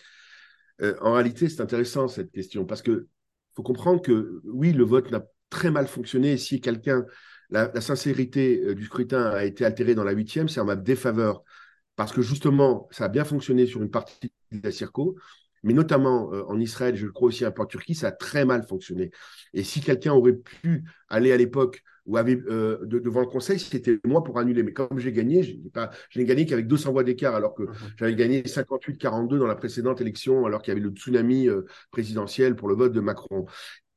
Euh, 0.82 0.96
en 1.00 1.12
réalité, 1.12 1.48
c'est 1.48 1.60
intéressant 1.60 2.08
cette 2.08 2.32
question 2.32 2.64
parce 2.64 2.82
que 2.82 3.08
faut 3.54 3.62
comprendre 3.62 4.02
que 4.02 4.40
oui, 4.44 4.72
le 4.72 4.84
vote 4.84 5.10
n'a 5.10 5.22
très 5.50 5.70
mal 5.70 5.86
fonctionné. 5.86 6.36
Si 6.38 6.60
quelqu'un, 6.60 7.04
la, 7.50 7.80
sincérité 7.80 8.62
euh, 8.64 8.74
du 8.74 8.84
scrutin 8.84 9.26
a 9.26 9.44
été 9.44 9.64
altérée 9.64 9.94
dans 9.94 10.04
la 10.04 10.12
huitième, 10.12 10.48
c'est 10.48 10.60
en 10.60 10.64
ma 10.64 10.76
défaveur 10.76 11.44
parce 11.96 12.12
que 12.12 12.22
justement, 12.22 12.88
ça 12.90 13.04
a 13.04 13.08
bien 13.08 13.24
fonctionné 13.24 13.66
sur 13.66 13.82
une 13.82 13.90
partie 13.90 14.32
de 14.52 14.60
la 14.62 14.72
circo, 14.72 15.16
mais 15.62 15.74
notamment 15.74 16.30
en 16.30 16.58
Israël, 16.58 16.96
je 16.96 17.04
le 17.04 17.12
crois 17.12 17.28
aussi 17.28 17.44
un 17.44 17.50
peu 17.50 17.62
en 17.62 17.66
Turquie, 17.66 17.94
ça 17.94 18.08
a 18.08 18.12
très 18.12 18.46
mal 18.46 18.66
fonctionné. 18.66 19.10
Et 19.52 19.62
si 19.62 19.80
quelqu'un 19.80 20.12
aurait 20.12 20.32
pu 20.32 20.84
aller 21.08 21.32
à 21.32 21.36
l'époque 21.36 21.82
ou 22.06 22.16
avait, 22.16 22.40
euh, 22.48 22.78
devant 22.86 23.20
le 23.20 23.26
Conseil, 23.26 23.58
c'était 23.58 23.98
moi 24.04 24.24
pour 24.24 24.38
annuler. 24.38 24.62
Mais 24.62 24.72
comme 24.72 24.98
j'ai 24.98 25.12
gagné, 25.12 25.42
je 25.42 26.18
n'ai 26.18 26.24
gagné 26.24 26.46
qu'avec 26.46 26.66
200 26.66 26.92
voix 26.92 27.04
d'écart, 27.04 27.34
alors 27.34 27.54
que 27.54 27.62
mhm. 27.62 27.74
j'avais 27.98 28.14
gagné 28.14 28.42
58-42 28.42 29.38
dans 29.38 29.46
la 29.46 29.54
précédente 29.54 30.00
élection, 30.00 30.44
alors 30.46 30.62
qu'il 30.62 30.72
y 30.72 30.76
avait 30.76 30.84
le 30.84 30.90
tsunami 30.90 31.48
euh, 31.48 31.62
présidentiel 31.90 32.56
pour 32.56 32.68
le 32.68 32.74
vote 32.74 32.92
de 32.92 33.00
Macron. 33.00 33.46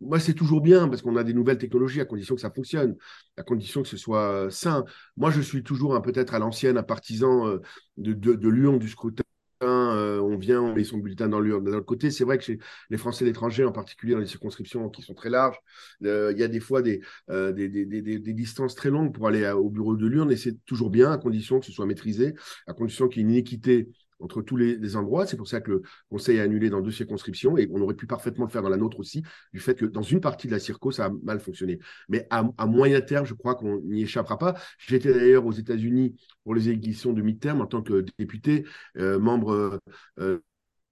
Moi, 0.04 0.20
c'est 0.20 0.34
toujours 0.34 0.62
bien 0.62 0.88
parce 0.88 1.02
qu'on 1.02 1.16
a 1.16 1.24
des 1.24 1.34
nouvelles 1.34 1.58
technologies 1.58 2.02
à 2.02 2.06
condition 2.06 2.36
que 2.36 2.42
ça 2.42 2.52
fonctionne, 2.52 2.96
à 3.38 3.44
condition 3.44 3.82
que 3.82 3.90
ce 3.90 3.98
soit 3.98 4.32
euh, 4.32 4.50
sain. 4.50 4.86
Moi, 5.18 5.32
je 5.32 5.42
suis 5.42 5.64
toujours 5.64 6.00
peut-être 6.02 6.34
à 6.34 6.40
l'ancienne, 6.40 6.78
un 6.78 6.84
partisan 6.84 7.58
de, 7.98 8.14
de, 8.14 8.50
Lyon 8.50 8.78
du 8.78 8.90
scrutin 8.90 9.24
euh, 9.64 10.20
on 10.20 10.38
vient, 10.38 10.62
on 10.62 10.74
met 10.76 10.84
son 10.84 10.98
bulletin 10.98 11.30
dans 11.30 11.40
l'urne. 11.40 11.64
D'un 11.64 11.74
autre 11.78 11.86
côté, 11.86 12.12
c'est 12.12 12.24
vrai 12.24 12.38
que 12.38 12.44
chez 12.44 12.60
les 12.90 12.98
Français 12.98 13.24
de 13.24 13.30
l'étranger, 13.30 13.64
en 13.66 13.72
particulier 13.72 14.14
dans 14.14 14.20
les 14.20 14.28
circonscriptions 14.28 14.90
qui 14.90 15.02
sont 15.02 15.14
très 15.14 15.30
larges, 15.30 15.58
euh, 16.04 16.32
il 16.34 16.40
y 16.40 16.44
a 16.44 16.48
des 16.48 16.60
fois 16.60 16.82
euh, 17.30 17.52
des, 17.52 17.70
des, 17.70 18.34
distances 18.34 18.76
très 18.76 18.90
longues 18.90 19.14
pour 19.14 19.28
aller 19.28 19.50
au 19.52 19.70
bureau 19.70 19.96
de 19.96 20.08
l'urne 20.08 20.32
et 20.32 20.38
c'est 20.38 20.64
toujours 20.66 20.90
bien 20.90 21.12
à 21.12 21.18
condition 21.18 21.60
que 21.60 21.66
ce 21.66 21.72
soit 21.72 21.86
maîtrisé, 21.86 22.34
à 22.68 22.74
condition 22.74 23.08
qu'il 23.08 23.22
y 23.22 23.26
ait 23.26 23.30
une 23.30 23.36
équité 23.36 23.90
entre 24.24 24.42
tous 24.42 24.58
les, 24.58 24.96
endroits. 24.96 25.26
C'est 25.26 25.38
pour 25.38 25.48
ça 25.48 25.62
que 25.62 25.72
le 25.72 25.82
Conseil 26.10 26.40
a 26.40 26.44
annulé 26.44 26.70
dans 26.70 26.82
deux 26.82 26.92
circonscriptions 26.92 27.58
et 27.58 27.70
on 27.72 27.82
aurait 27.82 27.96
pu 27.96 28.08
parfaitement 28.08 28.46
le 28.46 28.52
faire 28.52 28.62
dans 28.62 28.70
la 28.70 28.78
nôtre 28.78 29.00
aussi, 29.00 29.24
du 29.54 29.60
fait 29.60 29.76
que 29.76 29.86
dans 29.86 30.02
une 30.02 30.22
partie 30.22 30.48
de 30.48 30.54
la 30.54 30.60
circo, 30.60 30.92
ça 30.92 31.06
a 31.06 31.12
mal 31.24 31.40
fonctionné. 31.40 31.80
Mais 32.10 32.28
à, 32.30 32.44
moyen 32.66 33.02
terme, 33.02 33.26
je 33.26 33.34
crois 33.34 33.56
qu'on 33.56 33.80
n'y 33.82 34.04
échappera 34.04 34.38
pas. 34.38 34.56
J'étais 34.78 35.14
d'ailleurs 35.14 35.46
aux 35.46 35.52
États-Unis 35.52 36.16
pour 36.44 36.56
les 36.56 36.70
élections 36.70 37.14
de 37.14 37.22
mi-terme 37.22 37.62
en 37.62 37.68
tant 37.68 37.82
que 37.82 38.06
député, 38.18 38.66
euh, 38.98 39.20
membre. 39.20 39.80
Euh, 40.20 40.40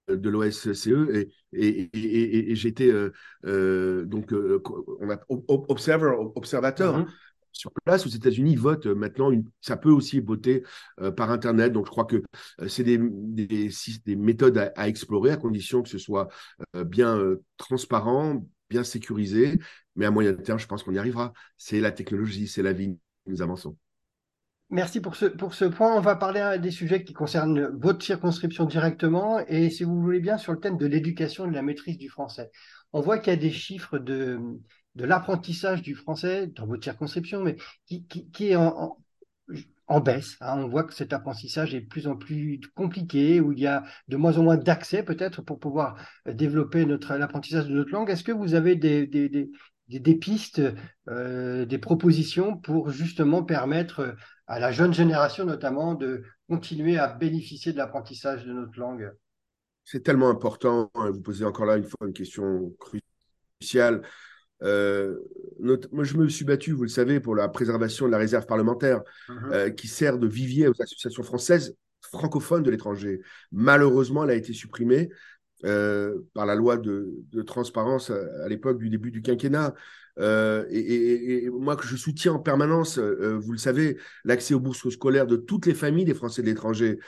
de 0.08 0.28
l'OSCE 0.28 0.88
et, 1.52 2.54
j'étais 2.56 2.90
euh, 3.46 4.04
donc 4.04 4.34
on 5.00 5.10
a, 5.10 5.18
observateur. 5.28 6.98
Mm-hmm 6.98 7.06
sur 7.52 7.72
place. 7.84 8.06
Aux 8.06 8.10
États-Unis, 8.10 8.52
ils 8.52 8.58
votent 8.58 8.86
euh, 8.86 8.94
maintenant. 8.94 9.30
ça 9.60 9.76
peut 9.76 9.90
aussi 9.90 10.20
voter 10.20 10.64
euh, 11.00 11.10
par 11.10 11.30
Internet. 11.30 11.72
Donc, 11.72 11.86
je 11.86 11.90
crois 11.90 12.04
que 12.04 12.22
euh, 12.60 12.68
c'est 12.68 12.84
des, 12.84 12.98
des, 12.98 14.16
méthodes 14.16 14.72
à, 14.76 14.88
explorer 14.88 15.30
à 15.30 15.36
condition 15.36 15.82
que 15.82 15.88
ce 15.88 15.98
soit 15.98 16.28
bien 16.86 17.18
transparent, 17.56 18.44
bien 18.70 18.84
sécurisé. 18.84 19.58
Mais 19.96 20.06
à 20.06 20.10
moyen 20.10 20.34
terme, 20.34 20.58
je 20.58 20.66
pense 20.66 20.82
qu'on 20.82 20.94
y 20.94 20.98
arrivera. 20.98 21.32
C'est 21.56 21.80
la 21.80 21.92
technologie, 21.92 22.48
c'est 22.48 22.62
la 22.62 22.72
vie. 22.72 22.96
Nous 23.26 23.42
avançons. 23.42 23.76
Merci 24.70 25.00
pour 25.00 25.16
ce, 25.16 25.26
pour 25.26 25.54
ce 25.54 25.66
point. 25.66 25.94
On 25.94 26.00
va 26.00 26.16
parler 26.16 26.56
des 26.60 26.70
sujets 26.70 27.04
qui 27.04 27.12
concernent 27.12 27.68
votre 27.78 28.02
circonscription 28.02 28.64
directement 28.64 29.38
et, 29.46 29.68
si 29.70 29.84
vous 29.84 30.00
voulez 30.00 30.20
bien, 30.20 30.38
sur 30.38 30.52
le 30.52 30.60
thème 30.60 30.78
de 30.78 30.86
l'éducation 30.86 31.44
et 31.44 31.50
de 31.50 31.54
la 31.54 31.62
maîtrise 31.62 31.98
du 31.98 32.08
français. 32.08 32.50
On 32.92 33.00
voit 33.00 33.18
qu'il 33.18 33.32
y 33.32 33.36
a 33.36 33.38
des 33.38 33.50
chiffres 33.50 33.98
de, 33.98 34.40
de 34.94 35.04
l'apprentissage 35.04 35.82
du 35.82 35.94
français 35.94 36.48
dans 36.48 36.66
votre 36.66 36.84
circonscription, 36.84 37.42
mais 37.42 37.56
qui, 37.86 38.50
est 38.50 38.56
en, 38.56 38.98
baisse. 40.00 40.36
Hein. 40.40 40.58
On 40.58 40.68
voit 40.68 40.84
que 40.84 40.94
cet 40.94 41.12
apprentissage 41.12 41.74
est 41.74 41.82
de 41.82 41.86
plus 41.86 42.06
en 42.06 42.16
plus 42.16 42.60
compliqué, 42.74 43.40
où 43.40 43.52
il 43.52 43.60
y 43.60 43.66
a 43.66 43.84
de 44.08 44.16
moins 44.16 44.38
en 44.38 44.42
moins 44.42 44.56
d'accès 44.56 45.02
peut-être 45.02 45.42
pour 45.42 45.58
pouvoir 45.58 45.96
développer 46.26 46.86
l'apprentissage 46.86 47.68
de 47.68 47.74
notre 47.74 47.92
langue. 47.92 48.10
Est-ce 48.10 48.24
que 48.24 48.32
vous 48.32 48.54
avez 48.54 48.74
des, 48.76 49.06
des, 49.06 50.14
pistes, 50.14 50.62
euh, 51.08 51.66
des 51.66 51.78
propositions 51.78 52.56
pour 52.56 52.90
justement 52.90 53.42
permettre 53.42 54.16
à 54.46 54.58
la 54.58 54.72
jeune 54.72 54.94
génération 54.94 55.44
notamment 55.44 55.94
de 55.94 56.22
continuer 56.48 56.98
à 56.98 57.08
bénéficier 57.08 57.72
de 57.72 57.78
l'apprentissage 57.78 58.46
de 58.46 58.52
notre 58.52 58.78
langue? 58.78 59.12
C'est 59.84 60.02
tellement 60.02 60.30
important. 60.30 60.90
Hein. 60.94 61.10
Vous 61.10 61.20
posez 61.20 61.44
encore 61.44 61.66
là 61.66 61.76
une 61.76 61.84
fois 61.84 62.06
une 62.06 62.12
question 62.12 62.72
cruciale. 62.78 64.02
Euh, 64.62 65.16
moi, 65.60 66.04
je 66.04 66.16
me 66.16 66.28
suis 66.28 66.44
battu, 66.44 66.72
vous 66.72 66.82
le 66.82 66.88
savez, 66.88 67.20
pour 67.20 67.34
la 67.34 67.48
préservation 67.48 68.06
de 68.06 68.10
la 68.10 68.18
réserve 68.18 68.46
parlementaire 68.46 69.02
mhm. 69.28 69.52
euh, 69.52 69.70
qui 69.70 69.88
sert 69.88 70.18
de 70.18 70.26
vivier 70.26 70.68
aux 70.68 70.80
associations 70.80 71.22
françaises 71.22 71.76
francophones 72.00 72.62
de 72.62 72.70
l'étranger. 72.70 73.20
Malheureusement, 73.52 74.24
elle 74.24 74.30
a 74.30 74.34
été 74.34 74.52
supprimée 74.52 75.08
euh, 75.64 76.18
par 76.34 76.46
la 76.46 76.54
loi 76.54 76.76
de, 76.76 77.24
transparence 77.46 78.10
à, 78.10 78.48
l'époque 78.48 78.78
du 78.78 78.90
début 78.90 79.10
du 79.10 79.22
quinquennat. 79.22 79.74
Et, 80.18 81.48
moi, 81.52 81.76
que 81.76 81.86
je 81.86 81.96
soutiens 81.96 82.34
en 82.34 82.38
permanence, 82.38 82.98
vous 82.98 83.52
le 83.52 83.58
savez, 83.58 83.96
l'accès 84.24 84.52
aux 84.54 84.60
bourses 84.60 84.88
scolaires 84.90 85.26
de 85.26 85.36
toutes 85.36 85.66
les 85.66 85.74
familles 85.74 86.04
des 86.04 86.14
Français 86.14 86.42
de 86.42 86.48
l'étranger. 86.48 86.98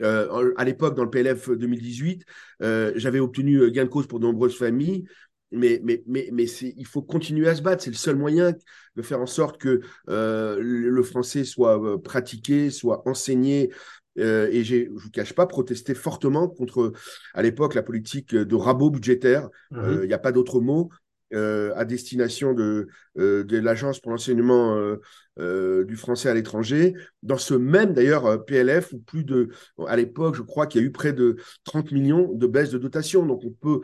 à 0.00 0.64
l'époque, 0.64 0.94
dans 0.94 1.04
le 1.04 1.10
PLF 1.10 1.50
2018, 1.50 2.24
j'avais 2.60 3.20
obtenu 3.20 3.70
gain 3.72 3.84
de 3.84 3.88
cause 3.88 4.06
pour 4.06 4.20
de 4.20 4.26
nombreuses 4.26 4.56
familles 4.56 5.06
mais, 5.52 5.80
mais, 5.82 6.02
mais, 6.06 6.28
mais 6.32 6.44
il 6.44 6.86
faut 6.86 7.02
continuer 7.02 7.48
à 7.48 7.54
se 7.54 7.62
battre. 7.62 7.82
C'est 7.82 7.90
le 7.90 7.96
seul 7.96 8.16
moyen 8.16 8.54
de 8.96 9.02
faire 9.02 9.20
en 9.20 9.26
sorte 9.26 9.58
que 9.58 9.80
euh, 10.08 10.58
le 10.60 11.02
français 11.02 11.44
soit 11.44 11.82
euh, 11.82 11.98
pratiqué, 11.98 12.70
soit 12.70 13.06
enseigné. 13.08 13.70
Euh, 14.18 14.48
et 14.50 14.62
je 14.62 14.76
ne 14.76 14.98
vous 14.98 15.10
cache 15.10 15.32
pas, 15.32 15.46
protester 15.46 15.94
fortement 15.94 16.46
contre, 16.46 16.92
à 17.32 17.42
l'époque, 17.42 17.74
la 17.74 17.82
politique 17.82 18.34
de 18.34 18.54
rabot 18.54 18.90
budgétaire. 18.90 19.48
Mmh 19.70 20.00
il 20.02 20.08
n'y 20.08 20.14
a 20.14 20.18
pas 20.18 20.32
d'autre 20.32 20.60
mot. 20.60 20.90
À 21.32 21.84
destination 21.84 22.52
de, 22.52 22.88
de 23.16 23.58
l'Agence 23.58 24.00
pour 24.00 24.12
l'enseignement 24.12 24.96
du 25.38 25.96
français 25.96 26.28
à 26.28 26.34
l'étranger. 26.34 26.94
Dans 27.22 27.38
ce 27.38 27.54
même, 27.54 27.94
d'ailleurs, 27.94 28.44
PLF, 28.44 28.92
où 28.92 28.98
plus 28.98 29.24
de, 29.24 29.48
à 29.86 29.96
l'époque, 29.96 30.34
je 30.36 30.42
crois 30.42 30.66
qu'il 30.66 30.80
y 30.80 30.84
a 30.84 30.86
eu 30.86 30.92
près 30.92 31.12
de 31.12 31.36
30 31.64 31.92
millions 31.92 32.32
de 32.32 32.46
baisses 32.46 32.70
de 32.70 32.78
dotation. 32.78 33.24
Donc, 33.26 33.42
on 33.44 33.50
peut 33.50 33.80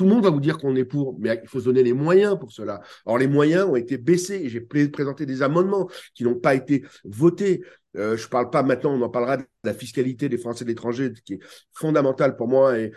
tout 0.00 0.06
le 0.06 0.12
monde 0.12 0.24
va 0.24 0.30
vous 0.30 0.40
dire 0.40 0.56
qu'on 0.56 0.76
est 0.76 0.86
pour, 0.86 1.18
mais 1.20 1.38
il 1.42 1.46
faut 1.46 1.60
se 1.60 1.66
donner 1.66 1.82
les 1.82 1.92
moyens 1.92 2.38
pour 2.38 2.52
cela. 2.52 2.80
Alors, 3.04 3.18
les 3.18 3.26
moyens 3.26 3.66
ont 3.66 3.76
été 3.76 3.98
baissés 3.98 4.48
j'ai 4.48 4.62
présenté 4.62 5.26
des 5.26 5.42
amendements 5.42 5.90
qui 6.14 6.24
n'ont 6.24 6.36
pas 6.36 6.54
été 6.54 6.86
votés. 7.04 7.62
Euh, 7.96 8.16
je 8.16 8.24
ne 8.24 8.28
parle 8.28 8.50
pas 8.50 8.62
maintenant, 8.62 8.92
on 8.92 9.02
en 9.02 9.08
parlera 9.08 9.36
de 9.36 9.44
la 9.64 9.74
fiscalité 9.74 10.28
des 10.28 10.38
Français 10.38 10.64
de 10.64 10.68
l'étranger, 10.68 11.12
qui 11.24 11.34
est 11.34 11.40
fondamentale 11.72 12.36
pour 12.36 12.48
moi 12.48 12.78
et, 12.78 12.92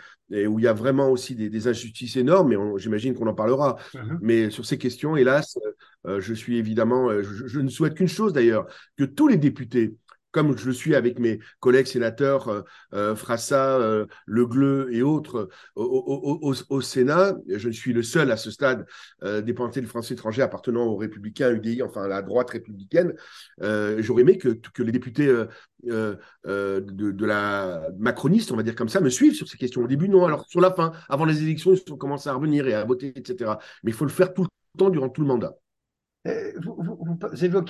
où 0.46 0.58
il 0.58 0.64
y 0.64 0.68
a 0.68 0.72
vraiment 0.72 1.10
aussi 1.10 1.34
des, 1.34 1.68
injustices 1.68 2.16
énormes, 2.16 2.48
mais 2.48 2.56
j'imagine 2.78 3.14
qu'on 3.14 3.26
en 3.26 3.34
parlera. 3.34 3.76
Uh-huh. 3.92 4.18
Mais 4.20 4.50
sur 4.50 4.64
ces 4.64 4.78
questions, 4.78 5.16
hélas, 5.16 5.58
euh, 6.06 6.20
je 6.20 6.34
suis 6.34 6.58
évidemment, 6.58 7.08
euh, 7.08 7.22
je, 7.22 7.60
ne 7.60 7.68
souhaite 7.68 7.94
qu'une 7.94 8.08
chose 8.08 8.32
d'ailleurs, 8.32 8.66
que 8.96 9.04
tous 9.04 9.28
les 9.28 9.36
députés 9.36 9.94
comme 10.34 10.58
je 10.58 10.66
le 10.66 10.72
suis 10.72 10.94
avec 10.96 11.18
mes 11.20 11.38
collègues 11.60 11.86
sénateurs 11.86 12.48
euh, 12.48 12.62
euh 12.92 13.14
Frassa, 13.14 13.78
euh, 13.78 14.06
Le 14.26 14.46
Gleu 14.46 14.88
et 14.92 15.02
autres 15.02 15.48
au, 15.76 16.80
Sénat. 16.82 17.36
Je 17.48 17.70
suis 17.70 17.92
le 17.92 18.02
seul 18.02 18.30
à 18.32 18.36
ce 18.36 18.50
stade 18.50 18.84
euh, 19.22 19.40
des 19.40 19.54
de 19.54 19.86
Français 19.86 20.14
étrangers 20.14 20.42
appartenant 20.42 20.86
aux 20.86 20.96
Républicains, 20.96 21.52
UDI, 21.52 21.82
enfin 21.82 22.02
à 22.02 22.08
la 22.08 22.20
droite 22.20 22.50
républicaine. 22.50 23.14
J'aurais 23.60 24.22
aimé 24.22 24.36
que, 24.36 24.48
que, 24.48 24.82
les 24.82 24.92
députés 24.92 25.32
de, 25.84 26.18
de, 26.44 27.24
la 27.24 27.88
macroniste, 27.98 28.50
on 28.50 28.56
va 28.56 28.64
dire 28.64 28.74
comme 28.74 28.88
ça, 28.88 29.00
me 29.00 29.10
suivent 29.10 29.34
sur 29.34 29.48
ces 29.48 29.56
questions. 29.56 29.82
Au 29.82 29.86
début, 29.86 30.08
non. 30.08 30.26
Alors 30.26 30.46
sur 30.48 30.60
la 30.60 30.72
fin, 30.72 30.92
avant 31.08 31.24
les 31.24 31.42
élections, 31.42 31.72
ils 31.72 31.92
ont 31.92 31.96
commencé 31.96 32.28
à 32.28 32.34
revenir 32.34 32.66
et 32.66 32.74
à 32.74 32.84
voter, 32.84 33.12
etc. 33.16 33.52
Mais 33.84 33.92
il 33.92 33.94
faut 33.94 34.04
le 34.04 34.10
faire 34.10 34.34
tout 34.34 34.42
le 34.42 34.48
temps 34.78 34.90
durant 34.90 35.08
tout 35.08 35.20
le 35.20 35.28
mandat. 35.28 35.54
Euh, 36.26 36.52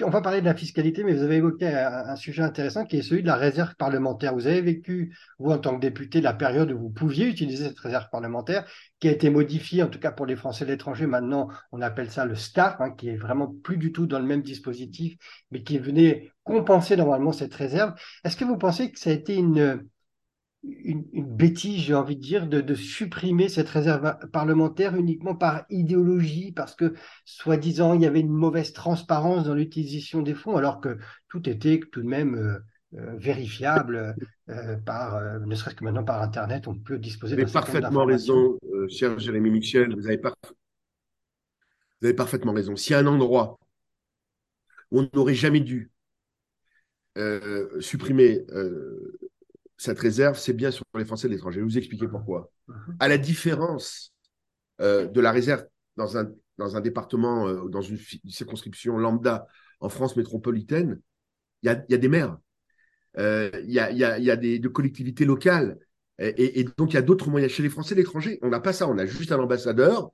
on 0.05 0.11
va 0.11 0.21
parler 0.21 0.41
de 0.41 0.47
la 0.47 0.55
fiscalité, 0.55 1.03
mais 1.03 1.15
vous 1.15 1.23
avez 1.23 1.37
évoqué 1.37 1.67
un, 1.67 2.15
sujet 2.15 2.43
intéressant 2.43 2.85
qui 2.85 2.97
est 2.97 3.03
celui 3.03 3.23
de 3.23 3.27
la 3.27 3.35
réserve 3.35 3.75
parlementaire. 3.75 4.33
Vous 4.33 4.47
avez 4.47 4.61
vécu, 4.61 5.17
vous, 5.41 5.51
en 5.51 5.59
tant 5.59 5.75
que 5.75 5.81
député, 5.81 6.21
la 6.21 6.35
période 6.35 6.71
où 6.71 6.79
vous 6.79 6.91
pouviez 6.91 7.27
utiliser 7.27 7.65
cette 7.65 7.81
réserve 7.81 8.09
parlementaire, 8.13 8.65
qui 9.01 9.09
a 9.09 9.11
été 9.11 9.29
modifiée, 9.29 9.83
en 9.83 9.89
tout 9.89 9.99
cas 9.99 10.13
pour 10.13 10.27
les 10.27 10.37
Français 10.37 10.65
de 10.65 10.71
l'étranger. 10.71 11.07
Maintenant, 11.07 11.49
on 11.73 11.83
appelle 11.83 12.11
ça 12.11 12.27
le 12.27 12.37
staff, 12.37 12.77
hein, 12.81 12.91
qui 12.91 13.09
est 13.09 13.17
vraiment 13.17 13.49
plus 13.49 13.77
du 13.77 13.91
tout 13.91 14.07
dans 14.07 14.21
le 14.21 14.27
même 14.27 14.43
dispositif, 14.43 15.17
mais 15.51 15.65
qui 15.65 15.79
venait 15.79 16.31
compenser 16.45 16.97
normalement 16.97 17.33
cette 17.33 17.55
réserve. 17.55 17.95
Est-ce 18.23 18.37
que 18.37 18.45
vous 18.45 18.59
pensez 18.59 18.93
que 18.93 19.01
ça 19.01 19.11
a 19.11 19.15
été 19.15 19.35
une, 19.35 19.85
une, 20.85 21.05
bêtise, 21.13 21.81
j'ai 21.83 21.95
envie 21.95 22.17
de 22.17 22.21
dire, 22.21 22.47
de, 22.47 22.75
supprimer 22.75 23.49
cette 23.49 23.69
réserve 23.69 24.17
parlementaire 24.33 24.97
uniquement 24.97 25.35
par 25.35 25.65
idéologie, 25.71 26.53
parce 26.53 26.75
que, 26.75 26.95
soi-disant, 27.25 27.95
il 27.95 28.03
y 28.03 28.07
avait 28.07 28.21
une 28.21 28.33
mauvaise 28.33 28.73
transparence 28.73 29.45
dans 29.45 29.55
l'utilisation 29.55 30.23
des 30.23 30.35
fonds, 30.35 30.57
alors 30.57 30.81
que 30.81 30.99
tout 31.29 31.49
était 31.49 31.81
tout 31.93 32.03
de 32.03 32.07
même 32.07 32.35
euh, 32.35 32.59
euh, 32.99 33.17
vérifiable 33.17 34.15
euh, 34.49 34.77
par, 34.77 35.41
ne 35.41 35.55
serait-ce 35.55 35.75
que 35.75 35.85
maintenant 35.85 36.05
par 36.05 36.23
Internet, 36.23 36.69
on 36.69 36.75
peut 36.75 36.99
disposer 36.99 37.37
de 37.37 37.43
Vous 37.43 37.47
avez 37.47 37.53
parfaitement 37.53 38.05
raison, 38.05 38.59
cher 38.89 39.19
Jérémy 39.19 39.51
Michel, 39.51 39.95
vous 39.95 40.07
avez, 40.07 40.21
vous 40.21 42.07
avez 42.07 42.15
parfaitement 42.15 42.53
raison. 42.53 42.75
A 42.75 42.99
un 42.99 43.07
endroit 43.07 43.59
où 44.91 45.01
on 45.01 45.11
n'aurait 45.15 45.35
jamais 45.35 45.61
dû 45.61 45.91
supprimer 47.81 48.45
cette 49.77 49.99
réserve, 49.99 50.39
c'est 50.39 50.53
bien 50.53 50.71
sur 50.71 50.85
les 50.97 51.05
Français 51.05 51.29
de 51.29 51.33
l'étranger. 51.33 51.57
Je 51.57 51.61
vais 51.61 51.71
vous 51.71 51.79
expliquer 51.79 52.09
pourquoi. 52.09 52.51
Mhm. 52.69 52.97
À 53.01 53.09
la 53.09 53.19
différence 53.19 54.13
euh, 54.81 55.07
de 55.07 55.21
la 55.21 55.33
réserve 55.33 55.65
dans 55.97 56.17
un, 56.17 56.31
dans 56.59 56.77
un 56.77 56.81
département, 56.81 57.49
euh, 57.49 57.69
dans 57.69 57.83
une, 57.83 57.99
circonscription 58.29 58.99
lambda 58.99 59.47
en 59.81 59.89
France 59.89 60.17
métropolitaine, 60.17 61.01
il 61.63 61.67
y 61.67 61.71
a, 61.71 61.85
y 61.89 61.95
a, 61.95 61.99
des 61.99 62.09
maires, 62.09 62.37
euh, 63.19 63.51
il 63.65 63.73
y, 63.73 63.79
a, 63.79 63.91
y, 63.91 64.05
a, 64.05 64.19
y, 64.19 64.31
a, 64.31 64.37
des 64.37 64.61
collectivités 64.61 65.25
locales. 65.25 65.79
Et, 66.19 66.61
et 66.61 66.65
donc, 66.77 66.93
il 66.93 66.95
y 66.95 66.99
a 66.99 67.03
d'autres 67.03 67.29
moyens. 67.29 67.53
Chez 67.53 67.65
les 67.65 67.69
Français 67.69 67.97
de 67.97 68.01
l'étranger, 68.01 68.39
on 68.43 68.49
n'a 68.49 68.61
pas 68.61 68.73
ça. 68.73 68.89
On 68.89 68.99
a 68.99 69.07
juste 69.07 69.33
un 69.33 69.39
ambassadeur 69.41 70.13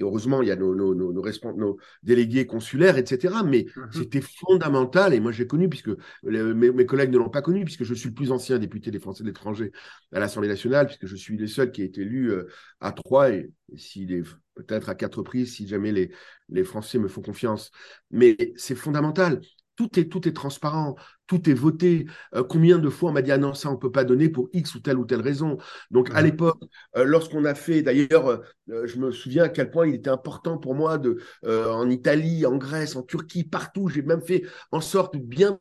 heureusement, 0.00 0.42
il 0.42 0.48
y 0.48 0.50
a 0.50 0.56
nos, 0.56 0.74
nos, 0.74 0.94
nos, 0.94 1.12
nos, 1.12 1.78
délégués 2.02 2.46
consulaires, 2.46 2.98
etc. 2.98 3.42
Mais 3.44 3.66
mhm. 3.76 3.88
c'était 3.92 4.20
fondamental, 4.20 5.14
et 5.14 5.20
moi 5.20 5.32
j'ai 5.32 5.46
connu, 5.46 5.68
puisque 5.68 5.90
mes, 6.22 6.86
collègues 6.86 7.10
ne 7.10 7.18
l'ont 7.18 7.30
pas 7.30 7.42
connu, 7.42 7.64
puisque 7.64 7.84
je 7.84 7.94
suis 7.94 8.08
le 8.08 8.14
plus 8.14 8.32
ancien 8.32 8.58
député 8.58 8.90
des 8.90 8.98
Français 8.98 9.22
de 9.22 9.28
l'étranger 9.28 9.72
à 10.12 10.20
l'Assemblée 10.20 10.48
nationale, 10.48 10.86
puisque 10.86 11.06
je 11.06 11.16
suis 11.16 11.36
le 11.36 11.46
seul 11.46 11.70
qui 11.70 11.82
a 11.82 11.84
été 11.84 12.02
élu 12.02 12.30
euh, 12.30 12.48
à 12.80 12.92
trois, 12.92 13.30
et, 13.30 13.50
s'il 13.76 14.12
est 14.12 14.22
peut-être 14.54 14.88
à 14.88 14.94
quatre 14.94 15.18
reprises, 15.18 15.54
si 15.54 15.68
jamais 15.68 15.92
les, 15.92 16.10
les 16.48 16.64
Français 16.64 16.98
me 16.98 17.08
font 17.08 17.22
confiance. 17.22 17.70
Mais 18.10 18.36
c'est 18.56 18.74
fondamental. 18.74 19.40
Tout 19.78 20.00
est, 20.00 20.08
tout 20.08 20.26
est 20.26 20.32
transparent, 20.32 20.96
tout 21.28 21.48
est 21.48 21.54
voté. 21.54 22.06
Euh, 22.34 22.42
combien 22.42 22.78
de 22.78 22.88
fois 22.88 23.10
on 23.10 23.12
m'a 23.12 23.22
dit 23.22 23.30
ah 23.30 23.38
non 23.38 23.54
ça 23.54 23.70
on 23.70 23.76
peut 23.76 23.92
pas 23.92 24.02
donner 24.02 24.28
pour 24.28 24.48
X 24.52 24.74
ou 24.74 24.80
telle 24.80 24.98
ou 24.98 25.04
telle 25.04 25.20
raison. 25.20 25.56
Donc 25.92 26.10
à 26.12 26.20
l'époque, 26.20 26.60
euh, 26.96 27.04
lorsqu'on 27.04 27.44
a 27.44 27.54
fait, 27.54 27.82
d'ailleurs, 27.82 28.26
euh, 28.26 28.86
je 28.86 28.98
me 28.98 29.12
souviens 29.12 29.44
à 29.44 29.48
quel 29.48 29.70
point 29.70 29.86
il 29.86 29.94
était 29.94 30.10
important 30.10 30.58
pour 30.58 30.74
moi 30.74 30.98
de 30.98 31.18
en 31.46 31.88
Italie, 31.88 32.44
en 32.44 32.56
Grèce, 32.56 32.96
en 32.96 33.02
Turquie, 33.02 33.44
partout. 33.44 33.88
J'ai 33.88 34.02
même 34.02 34.22
fait 34.22 34.42
en 34.72 34.80
sorte 34.80 35.14
de 35.14 35.20
bien 35.20 35.60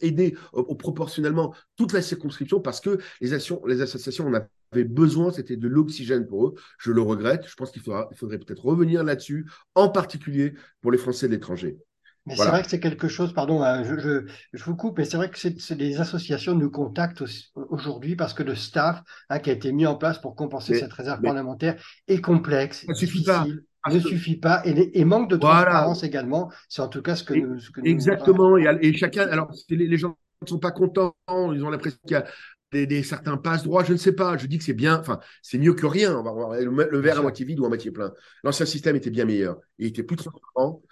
aider 0.00 0.36
proportionnellement 0.78 1.54
toute 1.76 1.92
la 1.94 2.02
circonscription 2.02 2.60
parce 2.60 2.80
que 2.80 2.98
les, 3.22 3.30
les 3.66 3.80
associations 3.80 4.26
on 4.26 4.34
avait 4.34 4.84
besoin, 4.84 5.32
c'était 5.32 5.56
de 5.56 5.68
l'oxygène 5.68 6.26
pour 6.26 6.48
eux. 6.48 6.54
Je 6.78 6.92
le 6.92 7.00
regrette. 7.00 7.46
Je 7.46 7.54
pense 7.54 7.70
qu'il 7.70 7.82
faudrait 7.82 8.38
peut-être 8.38 8.64
revenir 8.66 9.02
là-dessus, 9.02 9.50
en 9.74 9.88
particulier 9.88 10.52
pour 10.82 10.92
les 10.92 10.98
Français 10.98 11.26
de 11.26 11.32
l'étranger. 11.32 11.78
Mais 12.26 12.36
c'est 12.36 12.46
vrai 12.46 12.62
que 12.62 12.68
c'est 12.68 12.80
quelque 12.80 13.08
chose, 13.08 13.32
pardon, 13.32 13.62
hein, 13.62 13.82
je, 13.82 14.26
je, 14.52 14.64
vous 14.64 14.76
coupe, 14.76 14.98
mais 14.98 15.04
c'est 15.04 15.16
vrai 15.16 15.30
que 15.30 15.38
c'est 15.38 15.74
des 15.74 16.00
associations 16.00 16.54
nous 16.54 16.70
contactent 16.70 17.24
aujourd'hui 17.54 18.14
parce 18.14 18.34
que 18.34 18.42
le 18.42 18.54
staff 18.54 19.02
hein, 19.30 19.38
qui 19.38 19.50
a 19.50 19.54
été 19.54 19.72
mis 19.72 19.86
en 19.86 19.96
place 19.96 20.20
pour 20.20 20.36
compenser 20.36 20.78
cette 20.78 20.92
réserve 20.92 21.22
parlementaire 21.22 21.82
est 22.08 22.20
complexe, 22.20 22.86
ne 22.86 22.94
suffit 22.94 23.24
pas. 23.24 23.46
ne 23.90 23.98
suffit 23.98 24.36
pas 24.36 24.62
et, 24.66 25.04
manque 25.04 25.30
de 25.30 25.36
transparence 25.36 26.04
également. 26.04 26.50
C'est 26.68 26.82
en 26.82 26.88
tout 26.88 27.00
cas 27.00 27.16
ce 27.16 27.24
que 27.24 27.34
nous. 27.34 27.58
Ce 27.58 27.70
que 27.70 27.80
exactement. 27.84 28.58
et, 28.58 28.92
chacun, 28.92 29.26
alors 29.26 29.50
les, 29.70 29.96
gens 29.96 30.16
ne 30.42 30.46
sont 30.46 30.58
pas 30.58 30.72
contents, 30.72 31.16
ils 31.28 31.64
ont 31.64 31.70
l'impression 31.70 31.98
qu'il 32.06 32.12
y 32.12 32.16
a 32.16 32.26
des, 32.86 33.02
certains 33.02 33.38
passe 33.38 33.64
droits, 33.64 33.82
je 33.82 33.92
ne 33.92 33.98
sais 33.98 34.12
pas. 34.12 34.36
Je 34.36 34.46
dis 34.46 34.58
que 34.58 34.64
c'est 34.64 34.74
bien, 34.74 35.00
enfin, 35.00 35.20
c'est 35.40 35.58
mieux 35.58 35.72
que 35.72 35.86
rien. 35.86 36.16
On 36.16 36.22
va 36.22 36.32
voir 36.32 36.52
le, 36.52 36.88
le 36.90 36.98
verre 37.00 37.18
à 37.18 37.22
moitié 37.22 37.46
vide 37.46 37.60
ou 37.60 37.64
à 37.64 37.68
moitié 37.68 37.90
plein. 37.90 38.12
L'ancien 38.44 38.66
système 38.66 38.94
était 38.94 39.10
bien 39.10 39.24
meilleur. 39.24 39.58
Il 39.78 39.86
était 39.86 40.02
plus 40.02 40.16
transparent 40.16 40.82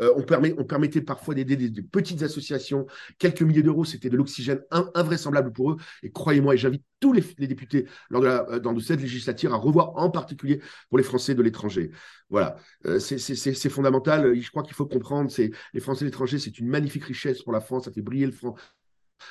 Euh, 0.00 0.12
on, 0.16 0.22
permet, 0.22 0.54
on 0.58 0.64
permettait 0.64 1.00
parfois 1.00 1.34
d'aider 1.34 1.56
des, 1.56 1.82
petites 1.82 2.22
associations. 2.22 2.86
Quelques 3.18 3.42
milliers 3.42 3.62
d'euros, 3.62 3.84
c'était 3.84 4.10
de 4.10 4.16
l'oxygène 4.16 4.60
invraisemblable 4.70 5.52
pour 5.52 5.72
eux. 5.72 5.76
Et 6.02 6.10
croyez-moi, 6.10 6.54
et 6.54 6.58
j'invite 6.58 6.82
tous 7.00 7.12
les, 7.12 7.22
députés 7.46 7.86
lors 8.10 8.22
de 8.22 8.26
euh, 8.26 8.58
dans 8.58 8.78
cette 8.80 9.00
législature 9.00 9.52
à 9.52 9.56
revoir 9.56 9.96
en 9.96 10.10
particulier 10.10 10.60
pour 10.88 10.98
les 10.98 11.04
Français 11.04 11.34
de 11.34 11.42
l'étranger. 11.42 11.90
Voilà, 12.30 12.56
euh, 12.86 12.98
c'est 12.98 13.68
fondamental. 13.68 14.34
Je 14.38 14.50
crois 14.50 14.62
qu'il 14.62 14.74
faut 14.74 14.86
comprendre, 14.86 15.30
c'est 15.30 15.50
les 15.72 15.80
Français 15.80 16.04
de 16.04 16.06
l'étranger, 16.06 16.38
c'est 16.38 16.58
une 16.58 16.68
magnifique 16.68 17.04
richesse 17.04 17.42
pour 17.42 17.52
la 17.52 17.60
France. 17.60 17.84
Ça 17.84 17.92
fait 17.92 18.02
briller 18.02 18.30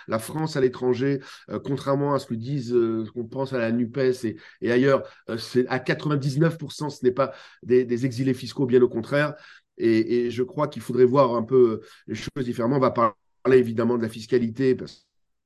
la 0.08 0.20
France 0.20 0.56
à 0.56 0.62
l'étranger, 0.62 1.20
contrairement 1.64 2.14
à 2.14 2.20
ce 2.20 2.26
que 2.26 2.34
disent, 2.34 2.70
ce 2.70 3.10
qu'on 3.12 3.26
pense 3.26 3.54
à 3.54 3.60
la 3.60 3.72
NUPES 3.72 4.36
et, 4.62 4.72
ailleurs, 4.72 5.04
à 5.28 5.36
99%, 5.36 6.90
ce 6.90 7.06
n'est 7.06 7.12
pas 7.12 7.34
des, 7.64 8.06
exilés 8.06 8.34
fiscaux, 8.34 8.66
bien 8.66 8.82
au 8.82 8.90
contraire. 8.90 9.36
Et, 9.78 10.32
je 10.32 10.44
crois 10.44 10.68
qu'il 10.68 10.82
faudrait 10.82 11.06
voir 11.06 11.36
un 11.36 11.44
peu 11.44 11.82
les 12.08 12.16
choses 12.16 12.46
différemment. 12.46 12.78
On 12.78 12.80
va 12.80 12.92
parler 12.92 13.16
évidemment 13.58 13.98
de 13.98 14.04
la 14.04 14.10
fiscalité. 14.10 14.78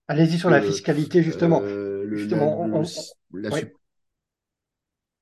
Allez-y 0.07 0.37
sur 0.37 0.49
la 0.49 0.61
fiscalité, 0.61 1.23
justement. 1.23 1.61
justement 2.11 2.69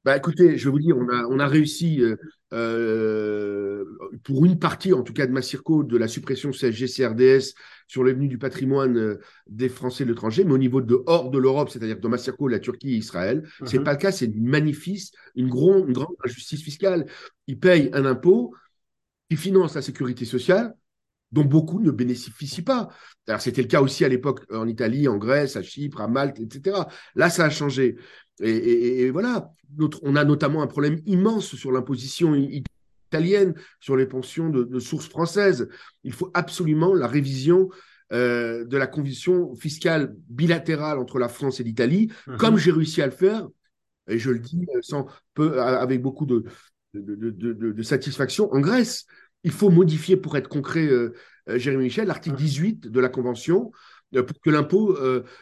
bah, 0.08 0.16
écoutez, 0.16 0.58
je 0.58 0.64
vais 0.64 0.72
vous 0.72 0.80
dire, 0.80 0.96
on 0.98 1.10
a, 1.10 1.26
on 1.26 1.38
a 1.38 1.48
réussi, 1.48 2.02
euh, 2.02 2.16
euh, 2.54 3.84
pour 4.24 4.46
une 4.46 4.58
partie, 4.58 4.94
en 4.94 5.04
tout 5.04 5.12
cas 5.12 5.28
de 5.28 5.34
ma 5.34 5.42
circo, 5.42 5.84
de 5.84 5.98
la 5.98 6.08
suppression 6.08 6.52
CSG-CRDS 6.52 7.56
sur 7.88 8.06
les 8.06 8.14
venus 8.14 8.30
du 8.30 8.38
patrimoine 8.38 8.98
euh, 8.98 9.20
des 9.48 9.68
Français 9.68 10.06
de 10.06 10.10
l'étranger, 10.12 10.46
mais 10.46 10.54
au 10.54 10.58
niveau 10.58 10.80
de 10.80 11.04
hors 11.08 11.30
de 11.30 11.38
l'Europe, 11.38 11.68
c'est-à-dire 11.70 12.00
de 12.00 12.08
ma 12.08 12.18
circo, 12.18 12.48
la 12.48 12.60
Turquie 12.60 12.94
et 12.94 12.98
Israël, 12.98 13.44
ce 13.66 13.74
n'est 13.74 13.80
mhm. 13.80 13.84
pas 13.84 13.92
le 13.92 13.98
cas, 13.98 14.14
c'est 14.14 14.28
une 14.28 14.48
magnifique, 14.48 15.12
une, 15.36 15.48
une 15.48 15.50
grande 15.50 16.16
injustice 16.24 16.62
fiscale. 16.62 17.06
Ils 17.48 17.60
payent 17.60 17.90
un 17.92 18.06
impôt, 18.06 18.54
qui 19.30 19.38
finance 19.38 19.76
la 19.76 19.82
sécurité 19.82 20.26
sociale, 20.26 20.74
dont 21.32 21.44
beaucoup 21.44 21.82
ne 21.82 21.92
bénéficient 21.92 22.62
pas. 22.62 22.90
C'était 23.40 23.62
le 23.62 23.68
cas 23.68 23.82
aussi 23.82 24.06
à 24.06 24.10
l'époque 24.10 24.42
en 24.52 24.68
Italie, 24.68 25.08
en 25.08 25.18
Grèce, 25.18 25.56
à 25.56 25.62
Chypre, 25.62 26.02
à 26.02 26.08
Malte, 26.08 26.40
etc. 26.40 26.78
Là, 27.16 27.30
ça 27.30 27.46
a 27.46 27.50
changé. 27.50 27.98
Et, 28.40 29.10
voilà, 29.10 29.52
on 30.04 30.16
a 30.16 30.24
notamment 30.24 30.62
un 30.62 30.68
problème 30.68 31.00
immense 31.06 31.56
sur 31.56 31.72
l'imposition 31.72 32.36
italienne, 32.36 33.56
sur 33.80 33.96
les 33.98 34.06
pensions 34.06 34.50
de, 34.50 34.80
sources 34.80 35.10
françaises. 35.10 35.68
Il 36.04 36.14
faut 36.14 36.32
absolument 36.34 36.94
la 36.94 37.08
révision 37.08 37.70
euh, 38.14 38.64
de 38.64 38.78
la 38.78 38.88
convention 38.88 39.54
fiscale 39.56 40.16
bilatérale 40.30 40.98
entre 40.98 41.20
la 41.20 41.28
France 41.28 41.60
et 41.60 41.64
l'Italie, 41.64 42.10
mhm. 42.28 42.38
comme 42.38 42.58
j'ai 42.58 42.72
réussi 42.72 43.02
à 43.02 43.06
le 43.06 43.12
faire, 43.12 43.48
et 44.08 44.18
je 44.18 44.30
le 44.30 44.40
dis 44.40 44.66
sans 44.82 45.08
peu, 45.34 45.62
avec 45.62 46.02
beaucoup 46.02 46.26
de, 46.26 46.46
de, 47.02 47.84
satisfaction 47.84 48.52
en 48.54 48.60
Grèce. 48.60 49.06
Il 49.44 49.52
faut 49.52 49.70
modifier, 49.70 50.18
pour 50.18 50.36
être 50.38 50.50
concret, 50.50 50.86
euh, 50.86 51.14
euh, 51.50 51.58
Jérémy 51.58 51.86
Michel, 51.86 52.08
l'article 52.08 52.36
18 52.36 52.88
de 52.88 53.00
la 53.00 53.10
Convention 53.10 53.72
euh, 54.16 54.24
pour 54.24 54.40
que 54.40 54.50
l'impôt 54.50 54.98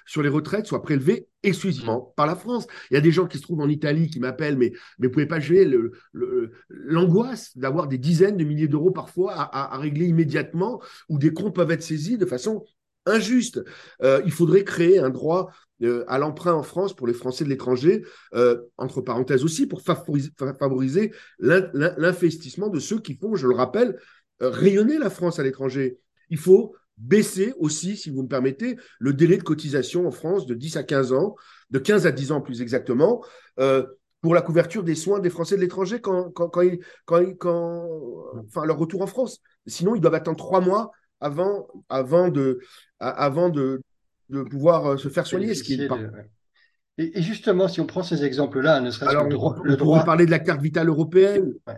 sur 0.05 0.21
les 0.21 0.29
retraites 0.29 0.65
soit 0.65 0.81
prélevé 0.81 1.27
exclusivement 1.43 2.13
par 2.15 2.27
la 2.27 2.35
France. 2.35 2.67
Il 2.89 2.95
y 2.95 2.97
a 2.97 3.01
des 3.01 3.11
gens 3.11 3.27
qui 3.27 3.37
se 3.37 3.43
trouvent 3.43 3.61
en 3.61 3.69
Italie 3.69 4.09
qui 4.09 4.19
m'appellent, 4.19 4.57
mais, 4.57 4.71
mais 4.99 5.07
vous 5.07 5.09
ne 5.09 5.13
pouvez 5.13 5.27
pas 5.27 5.39
gérer 5.39 5.67
l'angoisse 6.69 7.57
d'avoir 7.57 7.87
des 7.87 7.97
dizaines 7.97 8.37
de 8.37 8.43
milliers 8.43 8.67
d'euros 8.67 8.91
parfois 8.91 9.33
à, 9.33 9.77
régler 9.77 10.07
immédiatement, 10.07 10.81
ou 11.09 11.17
des 11.17 11.33
comptes 11.33 11.55
peuvent 11.55 11.71
être 11.71 11.83
saisis 11.83 12.17
de 12.17 12.25
façon 12.25 12.65
injuste. 13.05 13.63
il 14.01 14.31
faudrait 14.31 14.63
créer 14.63 14.99
un 14.99 15.09
droit 15.09 15.51
euh, 15.83 16.05
à 16.07 16.17
l'emprunt 16.17 16.53
en 16.53 16.63
France 16.63 16.95
pour 16.95 17.05
les 17.05 17.13
Français 17.13 17.43
de 17.43 17.49
l'étranger, 17.49 18.03
euh, 18.33 18.61
entre 18.77 19.01
parenthèses 19.01 19.43
aussi, 19.43 19.67
pour 19.67 19.81
favoriser, 19.81 21.11
l'investissement 21.39 22.69
de 22.69 22.79
ceux 22.79 22.99
qui 22.99 23.15
font, 23.15 23.35
je 23.35 23.47
le 23.47 23.55
rappelle, 23.55 23.99
euh, 24.41 24.49
rayonner 24.49 24.97
la 24.97 25.09
France 25.09 25.39
à 25.39 25.43
l'étranger. 25.43 25.99
Il 26.29 26.37
faut 26.37 26.75
baisser 26.97 27.53
aussi, 27.59 27.97
si 27.97 28.09
vous 28.09 28.23
me 28.23 28.27
permettez, 28.27 28.77
le 28.99 29.13
délai 29.13 29.37
de 29.37 29.43
cotisation 29.43 30.07
en 30.07 30.11
France 30.11 30.45
de 30.45 30.53
10 30.53 30.77
à 30.77 30.83
15 30.83 31.11
ans, 31.11 31.35
de 31.71 31.79
15 31.79 32.07
à 32.07 32.11
10 32.11 32.31
ans 32.31 32.41
plus 32.41 32.61
exactement, 32.61 33.23
euh, 33.59 33.85
pour 34.21 34.33
la 34.33 34.41
couverture 34.41 34.83
des 34.83 34.95
soins 34.95 35.19
des 35.19 35.29
Français 35.29 35.57
de 35.57 35.61
l'étranger 35.61 35.99
quand, 35.99 36.31
quand, 36.31 36.49
quand, 37.05 38.63
leur 38.63 38.77
retour 38.77 39.01
en 39.01 39.07
France. 39.07 39.41
Sinon, 39.67 39.93
ils 39.93 40.01
doivent 40.01 40.15
attendre 40.15 40.37
trois 40.37 40.61
mois 40.61 40.91
avant, 41.21 41.67
avant, 41.89 42.29
de, 42.29 42.59
avant 42.99 43.49
de, 43.49 43.81
de 44.29 44.43
pouvoir 44.43 44.91
euh, 44.91 44.97
se 44.97 45.09
faire 45.09 45.25
soigner. 45.25 45.55
Ce 45.55 45.63
qui 45.63 45.81
est 45.81 45.87
pas... 45.87 45.97
et, 46.97 47.21
justement, 47.21 47.67
si 47.67 47.81
on 47.81 47.85
prend 47.85 48.03
ces 48.03 48.23
exemples-là, 48.23 48.81
ne 48.81 48.91
serait-ce 48.91 49.17
que 49.17 49.23
le 49.63 49.77
droit. 49.77 50.01
On, 50.01 50.05
parler 50.05 50.25
de 50.25 50.31
la 50.31 50.39
carte 50.39 50.61
vitale 50.61 50.89
européenne. 50.89 51.53
Ouais 51.67 51.75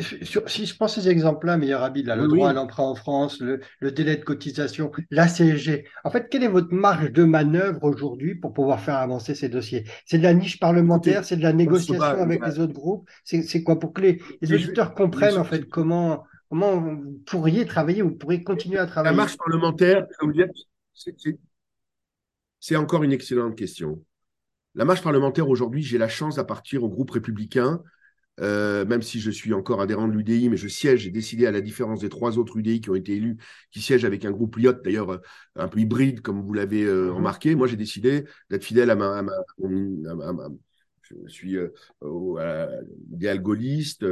si 0.00 0.66
je 0.66 0.76
prends 0.76 0.88
ces 0.88 1.08
exemples-là, 1.08 1.56
meilleur 1.56 1.82
habit, 1.82 2.02
là, 2.02 2.16
le 2.16 2.28
droit 2.28 2.50
à 2.50 2.52
l'emprunt 2.52 2.84
en 2.84 2.94
France, 2.94 3.40
le, 3.40 3.60
délai 3.90 4.16
de 4.16 4.24
cotisation, 4.24 4.92
la 5.10 5.26
CSG, 5.26 5.84
en 6.04 6.10
fait, 6.10 6.28
quelle 6.28 6.44
est 6.44 6.48
votre 6.48 6.72
marge 6.72 7.12
de 7.12 7.24
manœuvre 7.24 7.82
aujourd'hui 7.84 8.34
pour 8.34 8.52
pouvoir 8.52 8.80
faire 8.80 8.96
avancer 8.96 9.34
ces 9.34 9.48
dossiers? 9.48 9.84
C'est 10.06 10.18
de 10.18 10.22
la 10.22 10.34
niche 10.34 10.60
parlementaire, 10.60 11.24
c'est 11.24 11.36
de 11.36 11.42
la 11.42 11.52
négociation 11.52 12.22
avec 12.22 12.44
les 12.44 12.58
autres 12.58 12.72
groupes? 12.72 13.08
C'est 13.24 13.62
quoi 13.62 13.78
pour 13.78 13.92
que 13.92 14.02
les, 14.02 14.52
auditeurs 14.52 14.94
comprennent 14.94 15.38
en 15.38 15.44
fait 15.44 15.68
comment, 15.68 16.24
comment 16.48 16.80
vous 16.80 17.22
pourriez 17.26 17.66
travailler, 17.66 18.02
vous 18.02 18.14
pourriez 18.14 18.42
continuer 18.42 18.78
à 18.78 18.86
travailler 18.86 19.16
La 19.16 19.22
marge 19.22 19.36
parlementaire, 19.36 20.06
c'est 22.60 22.76
encore 22.76 23.02
une 23.02 23.12
excellente 23.12 23.56
question. 23.56 24.02
La 24.74 24.84
marge 24.84 25.02
parlementaire 25.02 25.48
aujourd'hui, 25.48 25.82
j'ai 25.82 25.98
la 25.98 26.08
chance 26.08 26.38
à 26.38 26.44
partir 26.44 26.84
au 26.84 26.88
groupe 26.88 27.10
républicain 27.10 27.82
euh, 28.40 28.84
même 28.84 29.02
si 29.02 29.20
je 29.20 29.30
suis 29.30 29.52
encore 29.52 29.80
adhérent 29.80 30.06
de 30.06 30.12
l'UDI, 30.12 30.48
mais 30.48 30.56
je 30.56 30.68
siège, 30.68 31.00
j'ai 31.00 31.10
décidé, 31.10 31.46
à 31.46 31.50
la 31.50 31.60
différence 31.60 32.00
des 32.00 32.08
trois 32.08 32.38
autres 32.38 32.56
UDI 32.56 32.80
qui 32.80 32.90
ont 32.90 32.94
été 32.94 33.16
élus, 33.16 33.36
qui 33.70 33.80
siègent 33.80 34.04
avec 34.04 34.24
un 34.24 34.30
groupe 34.30 34.56
LIOT, 34.56 34.74
d'ailleurs 34.84 35.10
euh, 35.10 35.18
un 35.56 35.68
peu 35.68 35.80
hybride, 35.80 36.20
comme 36.20 36.40
vous 36.40 36.52
l'avez 36.52 36.84
euh, 36.84 37.06
mhm. 37.06 37.16
remarqué. 37.16 37.54
Moi, 37.54 37.66
j'ai 37.66 37.76
décidé 37.76 38.24
d'être 38.50 38.64
fidèle 38.64 38.90
à 38.90 38.94
ma, 38.94 39.22
je 41.26 41.32
suis 41.32 41.56
euh, 41.56 42.82
idéal 43.12 43.40
gaulliste, 43.40 44.04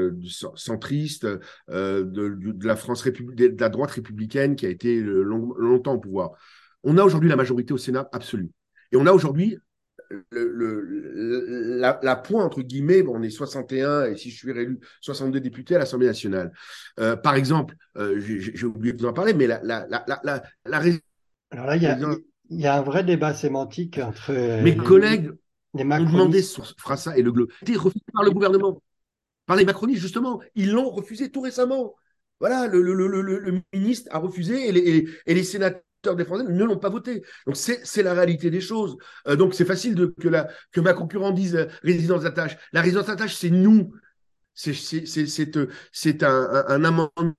centriste, 0.56 1.26
de, 1.68 2.02
de, 2.02 2.66
la 2.66 2.76
France 2.76 3.04
de 3.06 3.56
la 3.60 3.68
droite 3.68 3.90
républicaine 3.92 4.56
qui 4.56 4.66
a 4.66 4.70
été 4.70 5.00
longtemps 5.00 5.94
au 5.94 6.00
pouvoir. 6.00 6.32
On 6.82 6.98
a 6.98 7.04
aujourd'hui 7.04 7.28
la 7.28 7.36
majorité 7.36 7.72
au 7.72 7.78
Sénat 7.78 8.08
absolue. 8.12 8.50
Et 8.92 8.96
on 8.96 9.06
a 9.06 9.12
aujourd'hui 9.12 9.58
le, 10.30 11.78
la, 11.78 11.98
la, 12.02 12.16
point, 12.16 12.44
entre 12.44 12.62
guillemets, 12.62 13.02
bon, 13.02 13.16
on 13.16 13.22
est 13.22 13.30
61 13.30 14.06
et 14.06 14.16
si 14.16 14.30
je 14.30 14.36
suis 14.36 14.52
réélu, 14.52 14.78
62 15.00 15.40
députés 15.40 15.76
à 15.76 15.78
l'Assemblée 15.78 16.06
nationale. 16.06 16.52
Euh, 17.00 17.16
par 17.16 17.34
exemple, 17.34 17.74
euh, 17.96 18.18
j'ai 18.18 18.64
oublié 18.64 18.92
de 18.92 19.02
vous 19.02 19.08
en 19.08 19.12
parler, 19.12 19.34
mais 19.34 19.46
la, 19.46 19.60
la, 19.62 19.86
la, 19.88 20.04
la, 20.06 20.42
la 20.64 20.82
Alors 21.50 21.66
là, 21.66 21.76
il 21.76 21.82
y 21.82 21.86
a, 21.86 21.98
il 22.50 22.60
y 22.60 22.66
a 22.66 22.76
un 22.76 22.82
vrai 22.82 23.04
débat 23.04 23.34
sémantique 23.34 23.98
entre. 23.98 24.32
Mes 24.32 24.72
les, 24.72 24.76
collègues 24.76 25.32
les 25.76 25.84
demandé 25.84 26.42
sur 26.42 26.66
Frassa 26.78 27.16
et 27.16 27.22
le. 27.22 27.32
Été 27.62 27.76
refusé 27.76 28.04
par 28.12 28.24
le 28.24 28.30
gouvernement, 28.30 28.82
par 29.46 29.56
les 29.56 29.64
macronistes, 29.64 30.00
justement. 30.02 30.40
Ils 30.54 30.72
l'ont 30.72 30.90
refusé 30.90 31.30
tout 31.30 31.40
récemment. 31.40 31.94
Voilà, 32.40 32.66
le, 32.66 32.82
le, 32.82 32.92
le, 32.94 33.22
le, 33.22 33.62
ministre 33.72 34.08
a 34.12 34.18
refusé 34.18 34.68
et 34.68 34.72
les, 34.72 35.08
et 35.24 35.34
les 35.34 35.44
sénateurs 35.44 35.82
des 36.16 36.24
Français 36.24 36.44
ne 36.44 36.64
l'ont 36.64 36.78
pas 36.78 36.90
voté. 36.90 37.22
Donc 37.46 37.56
c'est 37.56 38.02
la 38.02 38.12
réalité 38.12 38.50
des 38.50 38.60
choses. 38.60 38.96
Euh, 39.26 39.36
donc 39.36 39.54
c'est 39.54 39.64
facile 39.64 39.94
de, 39.94 40.14
que, 40.20 40.28
la, 40.28 40.48
que 40.70 40.80
ma 40.80 40.92
concurrente 40.92 41.34
dise 41.34 41.56
euh, 41.56 41.66
résidence 41.82 42.22
d'attache. 42.22 42.56
La 42.72 42.82
résidence 42.82 43.06
d'attache, 43.06 43.34
c'est 43.34 43.50
nous. 43.50 43.92
C'est 44.54 44.72
euh, 45.54 45.66
un, 46.22 46.64
un, 46.68 46.84
amendement 46.84 47.34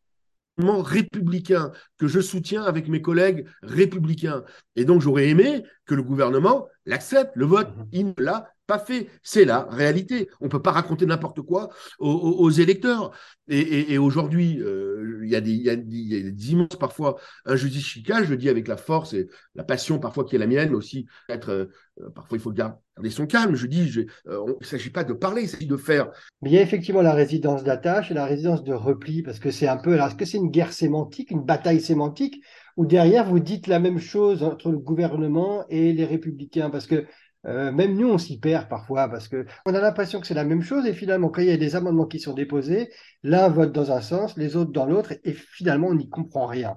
républicain 0.59 1.71
que 1.97 2.07
je 2.07 2.19
soutiens 2.19 2.63
avec 2.63 2.87
mes 2.87 3.01
collègues 3.01 3.47
républicains. 3.61 4.43
Et 4.75 4.85
donc 4.85 5.01
j'aurais 5.01 5.27
aimé 5.27 5.63
que 5.85 5.95
le 5.95 6.03
gouvernement 6.03 6.67
l'accepte, 6.85 7.31
le 7.35 7.45
vote. 7.45 7.69
Mmh. 7.75 7.85
Il 7.91 8.05
ne 8.07 8.23
l'a 8.23 8.51
pas 8.67 8.79
fait. 8.79 9.07
C'est 9.23 9.45
la 9.45 9.63
réalité. 9.63 10.29
On 10.41 10.45
ne 10.45 10.49
peut 10.49 10.61
pas 10.61 10.71
raconter 10.71 11.05
n'importe 11.05 11.41
quoi 11.41 11.69
aux, 11.99 12.49
électeurs. 12.51 13.11
Et, 13.49 13.97
aujourd'hui, 13.97 14.59
euh, 14.61 15.21
il 15.23 15.29
y, 15.29 15.35
a 15.35 15.41
des, 15.41 15.53
y, 15.53 15.69
a 15.69 15.75
des 15.75 16.51
immenses 16.51 16.75
parfois 16.79 17.17
injustices 17.45 18.03
je 18.05 18.33
dis 18.33 18.49
avec 18.49 18.67
la 18.67 18.77
force 18.77 19.13
et 19.13 19.29
la 19.55 19.63
passion 19.63 19.99
parfois 19.99 20.25
qui 20.25 20.35
est 20.35 20.39
la 20.39 20.47
mienne, 20.47 20.69
mais 20.69 20.75
aussi 20.75 21.05
être, 21.29 21.49
euh, 21.49 22.09
parfois 22.13 22.37
il 22.37 22.41
faut 22.41 22.51
garder 22.51 23.09
son 23.09 23.25
calme. 23.25 23.55
Je 23.55 23.67
dis, 23.67 24.05
euh, 24.27 24.45
il 24.47 24.55
ne 24.59 24.65
s'agit 24.65 24.89
pas 24.89 25.03
de 25.03 25.13
parler, 25.13 25.43
il 25.43 25.49
s'agit 25.49 25.67
de 25.67 25.77
faire. 25.77 26.11
Mais 26.41 26.49
il 26.49 26.53
y 26.53 26.57
a 26.57 26.61
effectivement 26.61 27.01
la 27.01 27.13
résidence 27.13 27.63
d'attache 27.63 28.11
et 28.11 28.13
la 28.13 28.25
résidence 28.25 28.63
de 28.63 28.73
repli, 28.73 29.23
parce 29.23 29.39
que 29.39 29.51
c'est 29.51 29.67
un 29.67 29.77
peu, 29.77 29.93
alors 29.93 30.07
est-ce 30.07 30.15
que 30.15 30.25
c'est 30.25 30.37
une 30.37 30.51
guerre 30.51 30.73
sémantique, 30.73 31.31
une 31.31 31.43
bataille 31.43 31.81
sémantique, 31.81 32.43
ou 32.75 32.85
derrière 32.85 33.25
vous 33.25 33.39
dites 33.39 33.67
la 33.67 33.79
même 33.79 33.99
chose 33.99 34.43
entre 34.43 34.71
le 34.71 34.77
gouvernement 34.77 35.65
et 35.69 35.93
les 35.93 36.05
républicains? 36.05 36.69
Parce 36.69 36.87
que 36.87 37.05
euh, 37.47 37.71
même 37.71 37.95
nous, 37.95 38.09
on 38.09 38.17
s'y 38.17 38.39
perd 38.39 38.67
parfois 38.67 39.07
parce 39.07 39.27
que 39.27 39.45
on 39.65 39.73
a 39.73 39.79
l'impression 39.79 40.19
que 40.19 40.27
c'est 40.27 40.33
la 40.33 40.43
même 40.43 40.61
chose 40.61 40.85
et 40.85 40.93
finalement, 40.93 41.29
quand 41.29 41.41
il 41.41 41.47
y 41.47 41.51
a 41.51 41.57
des 41.57 41.75
amendements 41.75 42.05
qui 42.05 42.19
sont 42.19 42.33
déposés, 42.33 42.89
l'un 43.23 43.47
vote 43.47 43.71
dans 43.71 43.91
un 43.91 44.01
sens, 44.01 44.35
les 44.37 44.55
autres 44.55 44.71
dans 44.71 44.85
l'autre 44.85 45.13
et 45.23 45.33
finalement, 45.33 45.87
on 45.87 45.95
n'y 45.95 46.09
comprend 46.09 46.45
rien. 46.45 46.75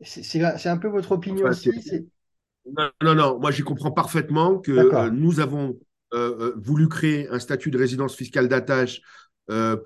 C'est 0.00 0.40
un 0.66 0.76
peu 0.76 0.88
votre 0.88 1.12
opinion 1.12 1.46
aussi 1.46 1.70
non, 2.76 2.90
non, 3.02 3.14
non, 3.14 3.38
moi 3.40 3.50
j'y 3.50 3.62
comprends 3.62 3.90
parfaitement 3.90 4.58
que 4.58 4.72
euh, 4.72 5.10
nous 5.10 5.40
avons 5.40 5.78
euh, 6.12 6.52
voulu 6.56 6.86
créer 6.88 7.26
un 7.30 7.38
statut 7.38 7.70
de 7.70 7.78
résidence 7.78 8.14
fiscale 8.14 8.48
d'attache 8.48 9.00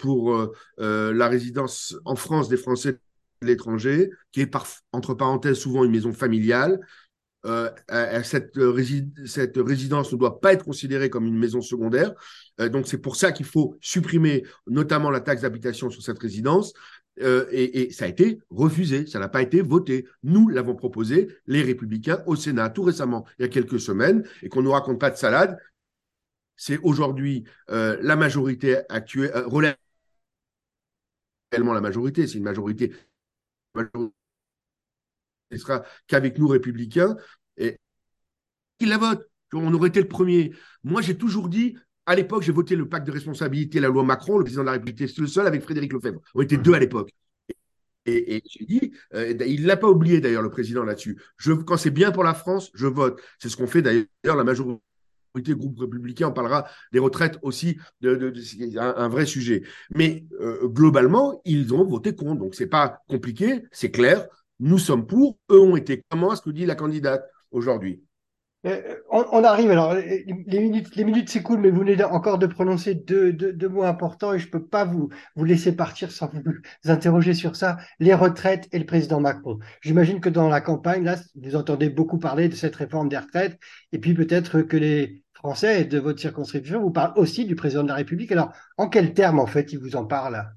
pour 0.01 0.53
la 0.77 1.29
résidence 1.29 1.97
en 2.05 2.17
France 2.17 2.49
des 2.49 2.57
Français 2.57 2.99
de 3.43 3.47
l'étranger, 3.47 4.11
qui 4.33 4.41
est 4.41 4.47
par, 4.47 4.67
entre 4.91 5.15
parenthèses 5.15 5.59
souvent 5.59 5.85
une 5.85 5.93
maison 5.93 6.13
familiale, 6.13 6.81
euh, 7.45 7.71
cette, 8.23 8.57
cette, 9.27 9.57
résidence 9.57 10.13
ne 10.13 10.19
doit 10.19 10.41
pas 10.41 10.53
être 10.53 10.65
considérée 10.65 11.11
comme 11.11 11.27
une 11.27 11.39
maison 11.39 11.61
secondaire. 11.61 12.13
Euh, 12.61 12.69
donc 12.69 12.87
c'est 12.87 12.99
pour 12.99 13.17
ça 13.17 13.33
qu'il 13.33 13.47
faut 13.47 13.77
supprimer 13.81 14.45
notamment 14.67 15.11
la 15.11 15.21
taxe 15.21 15.43
d'habitation 15.43 15.91
sur 15.91 16.03
cette 16.03 16.19
résidence. 16.19 16.73
Euh, 17.21 17.47
et, 17.51 17.91
ça 17.91 18.07
a 18.07 18.09
été 18.09 18.39
refusé, 18.49 19.07
ça 19.07 19.19
n'a 19.19 19.29
pas 19.29 19.43
été 19.43 19.61
voté. 19.61 20.07
Nous 20.23 20.49
l'avons 20.49 20.75
proposé, 20.75 21.29
les 21.47 21.63
républicains, 21.63 22.23
au 22.27 22.37
Sénat 22.37 22.71
tout 22.71 22.83
récemment, 22.83 23.27
il 23.39 23.43
y 23.43 23.45
a 23.45 23.49
quelques 23.49 23.81
semaines, 23.81 24.25
et 24.43 24.49
qu'on 24.49 24.61
ne 24.61 24.67
nous 24.67 24.73
raconte 24.73 24.99
pas 24.99 25.11
de 25.11 25.17
salade. 25.17 25.59
C'est 26.57 26.79
aujourd'hui 26.79 27.45
la 27.69 28.17
majorité 28.17 28.79
actuelle, 28.89 29.33
réellement 31.51 31.75
la 31.75 31.81
majorité, 31.81 32.27
c'est 32.27 32.39
une 32.39 32.45
majorité 32.45 32.93
ce 35.53 35.59
sera 35.59 35.83
qu'avec 36.07 36.39
nous 36.39 36.49
républicains, 36.49 37.17
et 37.57 37.79
qu'il 38.79 38.89
la 38.89 38.99
vote. 38.99 39.29
On 39.55 39.73
aurait 39.75 39.89
été 39.89 40.01
le 40.01 40.09
premier. 40.09 40.53
Moi, 40.83 41.03
j'ai 41.03 41.17
toujours 41.17 41.49
dit, 41.49 41.77
à 42.07 42.15
l'époque, 42.15 42.43
j'ai 42.43 42.53
voté 42.53 42.75
le 42.75 42.89
pacte 42.89 43.07
de 43.07 43.13
responsabilité, 43.13 43.81
la 43.81 43.89
loi 43.89 44.03
Macron, 44.03 44.39
le 44.39 44.45
président 44.45 44.63
de 44.63 44.67
la 44.67 44.73
République 44.73 45.01
était 45.01 45.21
le 45.21 45.27
seul 45.27 45.47
avec 45.47 45.63
Frédéric 45.63 45.93
Lefebvre. 45.93 46.21
On 46.35 46.41
était 46.41 46.57
deux 46.57 46.75
à 46.75 46.79
l'époque. 46.79 47.11
Et, 48.05 48.43
j'ai 48.47 48.65
dit, 48.65 48.93
euh, 49.15 49.33
il 49.47 49.63
ne 49.63 49.67
l'a 49.69 49.77
pas 49.77 49.89
oublié 49.89 50.21
d'ailleurs, 50.21 50.43
le 50.43 50.51
président 50.51 50.83
là-dessus. 50.83 51.21
Quand 51.67 51.77
c'est 51.77 51.91
bien 51.91 52.11
pour 52.11 52.25
la 52.25 52.35
France, 52.35 52.71
je 52.75 52.87
vote. 52.87 53.21
C'est 53.39 53.49
ce 53.49 53.57
qu'on 53.57 53.69
fait 53.69 53.83
d'ailleurs 53.83 54.37
la 54.37 54.43
majorité 54.43 54.81
groupe 55.51 55.79
républicain. 55.79 56.29
On 56.29 56.33
parlera 56.33 56.67
des 56.93 56.99
retraites 56.99 57.39
aussi, 57.43 57.79
de, 58.01 58.33
un, 58.79 59.09
vrai 59.09 59.25
sujet. 59.25 59.63
Mais 59.95 60.25
euh, 60.41 60.67
globalement, 60.67 61.41
ils 61.45 61.73
ont 61.75 61.85
voté 61.85 62.17
contre. 62.17 62.41
Donc, 62.41 62.57
c'est 62.57 62.67
pas 62.67 62.99
compliqué, 63.09 63.63
c'est 63.71 63.93
clair. 63.93 64.27
Nous 64.61 64.79
sommes 64.79 65.07
pour, 65.07 65.39
eux 65.51 65.61
ont 65.61 65.77
été. 65.77 66.03
Comment 66.09 66.33
est-ce 66.33 66.43
que 66.43 66.51
dit 66.51 66.67
la 66.67 66.75
candidate 66.75 67.29
aujourd'hui 67.51 68.03
euh, 68.65 68.95
on, 69.11 69.43
arrive, 69.43 69.73
alors 69.73 69.95
les 69.95 70.61
minutes, 70.61 70.95
les 70.95 71.03
minutes 71.03 71.29
s'écoulent, 71.29 71.59
mais 71.59 71.71
vous 71.71 71.81
venez 71.81 72.01
encore 72.05 72.39
de 72.39 72.47
prononcer 72.47 72.95
deux, 72.95 73.69
mots 73.69 73.83
importants 73.83 74.33
et 74.33 74.39
je 74.39 74.47
ne 74.47 74.53
peux 74.53 74.65
pas 74.65 74.85
vous, 74.85 75.09
vous 75.35 75.45
laisser 75.45 75.75
partir 75.75 76.13
sans 76.13 76.29
vous, 76.29 76.43
interroger 76.85 77.35
sur 77.35 77.57
ça, 77.57 77.79
les 77.99 78.15
retraites 78.15 78.69
et 78.71 78.79
le 78.79 78.87
président 78.87 79.19
Macron. 79.21 79.59
J'imagine 79.81 80.21
que 80.21 80.29
dans 80.29 80.49
la 80.49 80.61
campagne, 80.61 81.03
là, 81.03 81.17
vous 81.35 81.57
entendez 81.57 81.91
beaucoup 81.91 82.19
parler 82.19 82.49
de 82.49 82.55
cette 82.55 82.77
réforme 82.77 83.09
des 83.09 83.19
retraites 83.19 83.59
et 83.91 83.99
puis 83.99 84.15
peut-être 84.15 84.63
que 84.63 84.77
les 84.77 85.25
Français 85.35 85.85
de 85.85 85.99
votre 85.99 86.21
circonscription 86.21 86.81
vous 86.81 86.93
parlent 86.93 87.15
aussi 87.17 87.45
du 87.47 87.57
président 87.57 87.83
de 87.83 87.89
la 87.89 87.97
République. 87.97 88.31
Alors, 88.31 88.53
en 88.77 88.89
quels 88.89 89.13
termes, 89.13 89.41
en 89.41 89.47
fait, 89.47 89.73
ils 89.73 89.79
vous 89.79 89.97
en 89.97 90.07
parlent? 90.07 90.55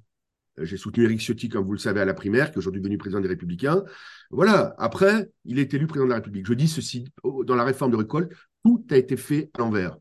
J'ai 0.57 0.77
soutenu 0.77 1.03
Eric 1.03 1.19
Ciotti, 1.19 1.49
comme 1.49 1.65
vous 1.65 1.73
le 1.73 1.79
savez, 1.79 2.01
à 2.01 2.05
la 2.05 2.13
primaire, 2.13 2.51
qui 2.51 2.55
est 2.55 2.57
aujourd'hui 2.57 2.81
devenu 2.81 2.97
président 2.97 3.19
des 3.19 3.27
Républicains. 3.27 3.83
Voilà. 4.31 4.73
Après, 4.77 5.29
il 5.43 5.59
est 5.59 5.73
élu 5.73 5.87
président 5.87 6.05
de 6.05 6.11
la 6.11 6.15
République. 6.15 6.47
Je 6.47 6.53
dis 6.53 6.67
ceci, 6.67 7.05
dans 7.23 7.55
la 7.55 7.63
réforme 7.63 7.91
de 7.91 7.97
récolte, 7.97 8.31
tout 8.63 8.85
a 8.89 8.97
été 8.97 9.17
fait 9.17 9.49
à 9.53 9.59
l'envers. 9.59 9.97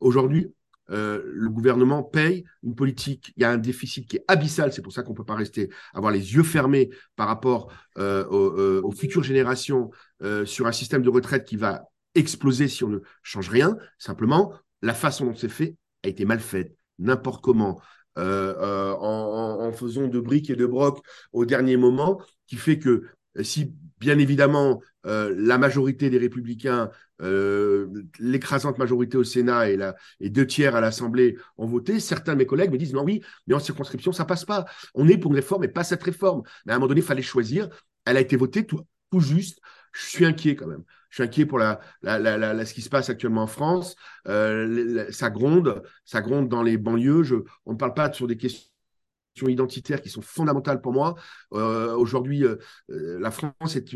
Aujourd'hui, 0.00 0.52
euh, 0.90 1.22
le 1.26 1.50
gouvernement 1.50 2.02
paye 2.02 2.44
une 2.62 2.74
politique. 2.74 3.32
Il 3.36 3.42
y 3.42 3.44
a 3.44 3.50
un 3.50 3.58
déficit 3.58 4.08
qui 4.08 4.16
est 4.16 4.24
abyssal. 4.28 4.72
C'est 4.72 4.80
pour 4.80 4.92
ça 4.92 5.02
qu'on 5.02 5.12
ne 5.12 5.16
peut 5.16 5.24
pas 5.24 5.34
rester 5.34 5.68
avoir 5.92 6.12
les 6.12 6.34
yeux 6.34 6.42
fermés 6.42 6.88
par 7.14 7.28
rapport 7.28 7.70
euh, 7.98 8.24
aux, 8.26 8.90
futures 8.92 9.22
générations 9.22 9.90
sur 10.44 10.66
un 10.66 10.72
système 10.72 11.02
de 11.02 11.10
retraite 11.10 11.44
qui 11.44 11.56
va 11.56 11.84
exploser 12.14 12.68
si 12.68 12.84
on 12.84 12.88
ne 12.88 12.98
change 13.22 13.48
rien. 13.48 13.76
Simplement, 13.98 14.54
la 14.82 14.94
façon 14.94 15.26
dont 15.26 15.34
c'est 15.34 15.48
fait 15.48 15.76
a 16.04 16.08
été 16.08 16.24
mal 16.24 16.40
faite, 16.40 16.74
n'importe 16.98 17.42
comment. 17.42 17.80
Euh, 18.18 18.54
euh, 18.58 18.94
en, 18.98 19.72
faisant 19.72 20.08
de 20.08 20.18
briques 20.18 20.50
et 20.50 20.56
de 20.56 20.66
brocs 20.66 21.04
au 21.32 21.44
dernier 21.44 21.76
moment, 21.76 22.20
qui 22.46 22.56
fait 22.56 22.78
que 22.78 23.04
si 23.42 23.74
bien 24.00 24.18
évidemment 24.18 24.80
la 25.04 25.58
majorité 25.58 26.10
des 26.10 26.18
républicains, 26.18 26.90
l'écrasante 28.18 28.78
majorité 28.78 29.16
au 29.16 29.24
Sénat 29.24 29.70
et, 29.70 29.76
la, 29.76 29.94
et 30.20 30.30
deux 30.30 30.46
tiers 30.46 30.74
à 30.74 30.80
l'Assemblée 30.80 31.36
ont 31.56 31.66
voté, 31.66 32.00
certains 32.00 32.32
de 32.32 32.38
mes 32.38 32.46
collègues 32.46 32.72
me 32.72 32.78
disent 32.78 32.92
non 32.92 33.04
oui, 33.04 33.22
mais 33.46 33.54
en 33.54 33.60
circonscription 33.60 34.12
ça 34.12 34.24
passe 34.24 34.44
pas. 34.44 34.64
On 34.94 35.08
est 35.08 35.18
pour 35.18 35.30
une 35.30 35.36
réforme 35.36 35.64
et 35.64 35.68
pas 35.68 35.84
cette 35.84 36.02
réforme. 36.02 36.42
Mais 36.66 36.72
à 36.72 36.76
un 36.76 36.78
moment 36.78 36.88
donné, 36.88 37.00
il 37.00 37.06
fallait 37.06 37.22
choisir. 37.22 37.68
Elle 38.04 38.16
a 38.16 38.20
été 38.20 38.36
votée 38.36 38.66
tout 38.66 38.84
juste. 39.20 39.60
Je 39.98 40.10
suis 40.10 40.24
inquiet 40.24 40.54
quand 40.54 40.68
même. 40.68 40.84
Je 41.10 41.16
suis 41.16 41.24
inquiet 41.24 41.46
pour 41.46 41.58
la, 41.58 41.80
ce 42.04 42.74
qui 42.74 42.82
se 42.82 42.88
passe 42.88 43.10
actuellement 43.10 43.42
en 43.42 43.46
France. 43.46 43.96
Euh, 44.28 45.10
ça 45.10 45.30
gronde, 45.30 45.82
ça 46.04 46.20
gronde 46.20 46.48
dans 46.48 46.62
les 46.62 46.76
banlieues. 46.76 47.44
On 47.66 47.72
ne 47.72 47.78
parle 47.78 47.94
pas 47.94 48.12
sur 48.12 48.28
des 48.28 48.36
questions 48.36 48.68
identitaires 49.48 50.00
qui 50.00 50.08
sont 50.08 50.22
fondamentales 50.22 50.80
pour 50.80 50.92
moi. 50.92 51.16
Euh, 51.52 51.96
aujourd'hui, 51.96 52.44
euh, 52.44 52.58
la 52.88 53.32
France 53.32 53.74
est, 53.74 53.92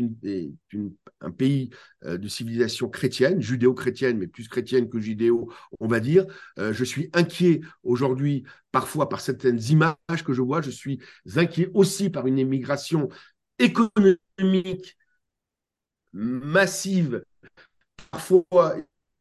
un 1.21 1.31
pays 1.31 1.69
de 2.03 2.27
civilisation 2.27 2.89
chrétienne, 2.89 3.41
judéo-chrétienne, 3.41 4.17
mais 4.17 4.27
plus 4.27 4.49
chrétienne 4.49 4.89
que 4.89 4.99
judéo, 4.99 5.51
on 5.79 5.87
va 5.87 6.01
dire. 6.01 6.25
je 6.57 6.83
suis 6.83 7.09
inquiet 7.13 7.61
aujourd'hui, 7.83 8.43
parfois 8.73 9.07
par 9.07 9.21
certaines 9.21 9.61
images 9.69 10.23
que 10.25 10.33
je 10.33 10.41
vois. 10.41 10.61
Je 10.61 10.71
suis 10.71 10.99
inquiet 11.35 11.69
aussi 11.73 12.09
par 12.09 12.27
une 12.27 12.39
immigration 12.39 13.07
économique 13.59 14.97
massive. 16.13 17.23
Parfois, 18.11 18.75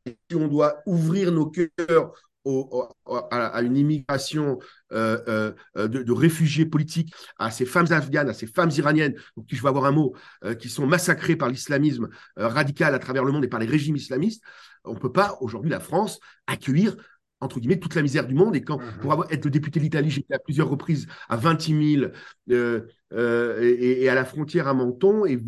si 0.07 0.37
on 0.37 0.49
doit 0.49 0.83
ouvrir 0.87 1.33
nos 1.33 1.47
cœurs 1.47 2.13
à, 2.45 3.63
une 3.63 3.77
immigration 3.77 4.59
euh, 4.93 5.53
euh, 5.77 5.89
de, 5.89 6.13
réfugiés 6.13 6.67
politiques, 6.67 7.15
à 7.39 7.51
ces 7.51 7.65
femmes 7.65 7.91
afghanes, 7.91 8.29
à 8.29 8.35
ces 8.35 8.47
femmes 8.47 8.71
iraniennes, 8.77 9.15
qui 9.49 9.57
je 9.57 9.63
vais 9.63 9.69
avoir 9.69 9.85
un 9.85 9.93
mot, 9.93 10.15
euh, 10.45 10.55
qui 10.55 10.69
sont 10.69 10.87
massacrées 10.87 11.37
par 11.37 11.49
l'islamisme 11.49 12.09
radical 12.37 12.95
à 12.95 12.99
travers 12.99 13.25
le 13.25 13.33
monde 13.33 13.45
et 13.45 13.49
par 13.49 13.61
les 13.61 13.67
régimes 13.67 13.97
islamistes, 13.97 14.43
on 14.85 14.95
ne 14.95 14.99
peut 14.99 15.13
pas 15.13 15.39
aujourd'hui 15.41 15.71
la 15.71 15.81
France 15.81 16.19
accueillir 16.47 16.97
entre 17.43 17.59
guillemets, 17.59 17.79
toute 17.79 17.95
la 17.95 18.03
misère 18.03 18.27
du 18.27 18.35
monde. 18.35 18.57
Et 18.57 18.63
quand, 18.63 18.79
mmh 18.79 18.99
pour 19.01 19.13
avoir, 19.13 19.33
être 19.33 19.45
le 19.45 19.51
député 19.51 19.81
d'Italie, 19.81 20.11
j'étais 20.11 20.35
à 20.35 20.39
plusieurs 20.39 20.69
reprises 20.69 21.07
à 21.29 21.37
26 21.37 21.97
000 21.99 22.13
euh, 22.51 22.87
euh, 23.15 23.77
et, 23.79 24.09
à 24.09 24.15
la 24.15 24.25
frontière 24.25 24.69
à 24.69 24.75
Menton. 24.75 25.25
Et 25.27 25.39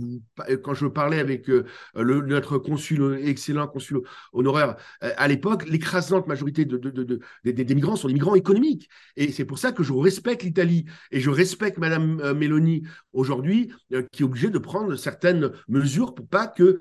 quand 0.63 0.75
je 0.75 0.87
parlais 0.87 1.19
avec 1.19 1.49
euh, 1.49 1.65
notre 1.95 2.59
consul, 2.59 3.21
excellent 3.25 3.67
consul 3.67 4.01
honoraire 4.33 4.77
à 5.01 5.29
l'époque, 5.29 5.69
l'écrasante 5.69 6.27
majorité 6.27 6.65
de, 6.65 6.77
de, 6.77 7.21
des, 7.45 7.75
migrants 7.75 7.97
sont 7.97 8.09
des 8.09 8.15
migrants 8.15 8.35
économiques. 8.35 8.89
Et 9.17 9.33
c'est 9.33 9.45
pour 9.45 9.59
ça 9.59 9.73
que 9.73 9.83
je 9.83 9.93
respecte 9.93 10.43
l'Italie 10.43 10.85
et 11.11 11.21
je 11.21 11.31
respecte 11.31 11.79
Madame 11.79 12.33
Mélanie 12.33 12.83
aujourd'hui, 13.13 13.73
qui 14.13 14.23
est 14.23 14.27
obligée 14.27 14.51
de 14.51 14.59
prendre 14.59 14.95
certaines 14.97 15.53
mesures 15.69 16.15
pour 16.15 16.27
pas 16.27 16.47
que 16.47 16.79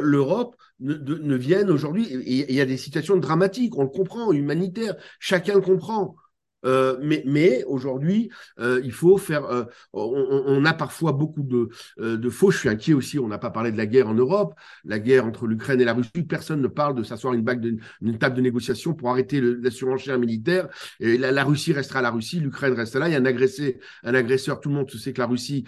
l'Europe 0.00 0.56
ne, 0.80 0.94
ne, 0.94 1.36
vienne 1.36 1.70
aujourd'hui. 1.70 2.08
Il 2.10 2.54
y 2.54 2.60
a 2.60 2.66
des 2.66 2.76
situations 2.76 3.16
dramatiques, 3.16 3.76
on 3.76 3.82
le 3.82 3.88
comprend, 3.88 4.32
humanitaires, 4.32 4.94
chacun 5.18 5.54
le 5.54 5.60
comprend. 5.60 6.16
Euh, 6.64 6.96
mais, 7.02 7.22
mais 7.26 7.64
aujourd'hui, 7.64 8.30
euh, 8.58 8.80
il 8.84 8.92
faut 8.92 9.18
faire. 9.18 9.44
Euh, 9.46 9.64
on, 9.92 10.64
a 10.64 10.72
parfois 10.74 11.12
beaucoup 11.12 11.42
de, 11.42 11.68
de 11.98 12.30
faux. 12.30 12.50
Je 12.50 12.58
suis 12.58 12.68
inquiet 12.68 12.94
aussi. 12.94 13.18
On 13.18 13.28
n'a 13.28 13.38
pas 13.38 13.50
parlé 13.50 13.72
de 13.72 13.76
la 13.76 13.86
guerre 13.86 14.08
en 14.08 14.14
Europe, 14.14 14.54
la 14.84 14.98
guerre 14.98 15.26
entre 15.26 15.46
l'Ukraine 15.46 15.80
et 15.80 15.84
la 15.84 15.94
Russie. 15.94 16.10
Personne 16.28 16.60
ne 16.60 16.68
parle 16.68 16.94
de 16.94 17.02
s'asseoir 17.02 17.34
une, 17.34 17.42
bague 17.42 17.78
une 18.00 18.18
table 18.18 18.36
de 18.36 18.40
négociation 18.40 18.94
pour 18.94 19.10
arrêter 19.10 19.40
la 19.40 19.70
surenchère 19.70 20.18
militaire. 20.18 20.68
Et 21.00 21.18
la, 21.18 21.32
la, 21.32 21.44
Russie 21.44 21.72
restera 21.72 22.02
la 22.02 22.10
Russie, 22.10 22.40
l'Ukraine 22.40 22.74
reste 22.74 22.96
là. 22.96 23.08
Il 23.08 23.12
y 23.12 23.16
a 23.16 23.18
un 23.18 23.24
agressé, 23.24 23.80
un 24.04 24.14
agresseur. 24.14 24.60
Tout 24.60 24.68
le 24.68 24.76
monde 24.76 24.90
sait 24.90 25.12
que 25.12 25.20
la 25.20 25.26
Russie 25.26 25.64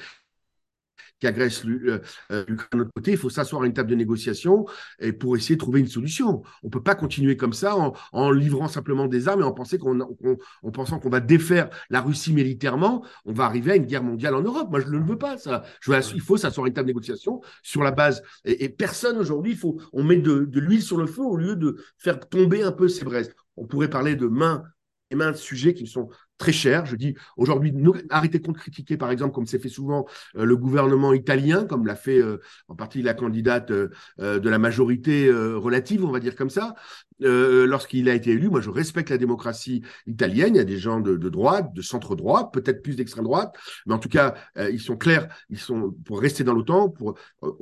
qui 1.20 1.26
agresse 1.26 1.64
euh, 1.64 2.00
euh, 2.30 2.44
l'Ukraine 2.48 2.68
de 2.72 2.78
notre 2.78 2.92
côté, 2.92 3.12
il 3.12 3.16
faut 3.16 3.30
s'asseoir 3.30 3.62
à 3.62 3.66
une 3.66 3.72
table 3.72 3.90
de 3.90 3.94
négociation 3.94 4.66
et 4.98 5.12
pour 5.12 5.36
essayer 5.36 5.56
de 5.56 5.60
trouver 5.60 5.80
une 5.80 5.88
solution. 5.88 6.42
On 6.62 6.66
ne 6.66 6.70
peut 6.70 6.82
pas 6.82 6.94
continuer 6.94 7.36
comme 7.36 7.52
ça 7.52 7.76
en, 8.12 8.30
livrant 8.30 8.68
simplement 8.68 9.06
des 9.06 9.28
armes 9.28 9.40
et 9.40 9.44
en, 9.44 9.52
pensant 9.52 10.98
qu'on, 10.98 11.10
va 11.10 11.20
défaire 11.20 11.70
la 11.90 12.00
Russie 12.00 12.32
militairement, 12.32 13.04
on 13.24 13.32
va 13.32 13.44
arriver 13.44 13.72
à 13.72 13.76
une 13.76 13.86
guerre 13.86 14.02
mondiale 14.02 14.34
en 14.34 14.42
Europe. 14.42 14.68
Moi, 14.70 14.80
je 14.80 14.86
ne 14.86 14.98
le 14.98 15.04
veux 15.04 15.18
pas, 15.18 15.38
ça. 15.38 15.62
Il 15.86 16.20
faut 16.20 16.36
s'asseoir 16.36 16.64
à 16.64 16.68
une 16.68 16.74
table 16.74 16.88
de 16.88 16.92
négociation 16.92 17.40
sur 17.62 17.82
la 17.82 17.90
base. 17.90 18.22
Et, 18.44 18.68
personne 18.68 19.16
aujourd'hui, 19.18 19.58
on 19.92 20.02
met 20.02 20.16
de, 20.16 20.48
l'huile 20.54 20.82
sur 20.82 20.96
le 20.96 21.06
feu 21.06 21.22
au 21.22 21.36
lieu 21.36 21.56
de 21.56 21.76
faire 21.98 22.20
tomber 22.20 22.62
un 22.62 22.72
peu 22.72 22.88
ces 22.88 23.04
braises. 23.04 23.32
On 23.56 23.66
pourrait 23.66 23.90
parler 23.90 24.16
de 24.16 24.26
main 24.26 24.64
et 25.10 25.16
main 25.16 25.30
de 25.30 25.36
sujets 25.36 25.74
qui 25.74 25.86
sont 25.86 26.08
très 26.38 26.52
cher. 26.52 26.86
Je 26.86 26.96
dis 26.96 27.14
aujourd'hui, 27.36 27.72
arrêtez 28.10 28.38
de 28.38 28.52
critiquer, 28.52 28.96
par 28.96 29.10
exemple, 29.10 29.34
comme 29.34 29.46
c'est 29.46 29.58
fait 29.58 29.68
souvent, 29.68 30.06
euh, 30.36 30.44
le 30.44 30.56
gouvernement 30.56 31.12
italien, 31.12 31.64
comme 31.64 31.86
l'a 31.86 31.96
fait 31.96 32.20
euh, 32.20 32.40
en 32.68 32.74
partie 32.74 33.02
la 33.02 33.14
candidate 33.14 33.70
euh, 33.70 33.88
de 34.18 34.48
la 34.48 34.58
majorité 34.58 35.30
relative, 35.30 36.04
on 36.04 36.10
va 36.10 36.20
dire 36.20 36.36
comme 36.36 36.50
ça. 36.50 36.74
Lorsqu'il 37.20 38.08
a 38.08 38.14
été 38.14 38.32
élu, 38.32 38.48
moi 38.48 38.60
je 38.60 38.70
respecte 38.70 39.10
la 39.10 39.18
démocratie 39.18 39.82
italienne. 40.06 40.54
Il 40.54 40.58
y 40.58 40.60
a 40.60 40.64
des 40.64 40.78
gens 40.78 41.00
de, 41.00 41.16
droite, 41.28 41.72
de 41.72 41.82
centre 41.82 42.16
droite, 42.16 42.52
peut-être 42.52 42.82
plus 42.82 42.96
d'extrême 42.96 43.24
droite, 43.24 43.54
mais 43.86 43.94
en 43.94 43.98
tout 43.98 44.08
cas, 44.08 44.34
ils 44.56 44.80
sont 44.80 44.96
clairs, 44.96 45.28
ils 45.48 45.58
sont 45.58 45.94
pour 46.04 46.20
rester 46.20 46.44
dans 46.44 46.54
l'OTAN. 46.54 46.92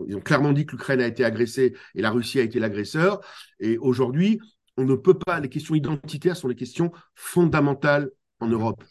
Ils 0.09 0.17
ont 0.17 0.21
clairement 0.21 0.53
dit 0.53 0.67
que 0.67 0.73
l'Ukraine 0.73 1.01
a 1.01 1.07
été 1.07 1.25
agressée 1.25 1.75
et 1.95 2.03
la 2.03 2.11
Russie 2.11 2.41
a 2.41 2.43
été 2.43 2.59
l'agresseur. 2.59 3.21
Et 3.61 3.79
aujourd'hui, 3.79 4.41
on 4.77 4.85
ne 4.85 4.95
peut 4.95 5.19
pas. 5.19 5.41
Les 5.41 5.49
questions 5.49 5.75
identitaires 5.75 6.37
sont 6.37 6.49
des 6.49 6.55
questions 6.55 6.93
fondamentales 7.15 8.11
en 8.43 8.49
Europe 8.49 8.83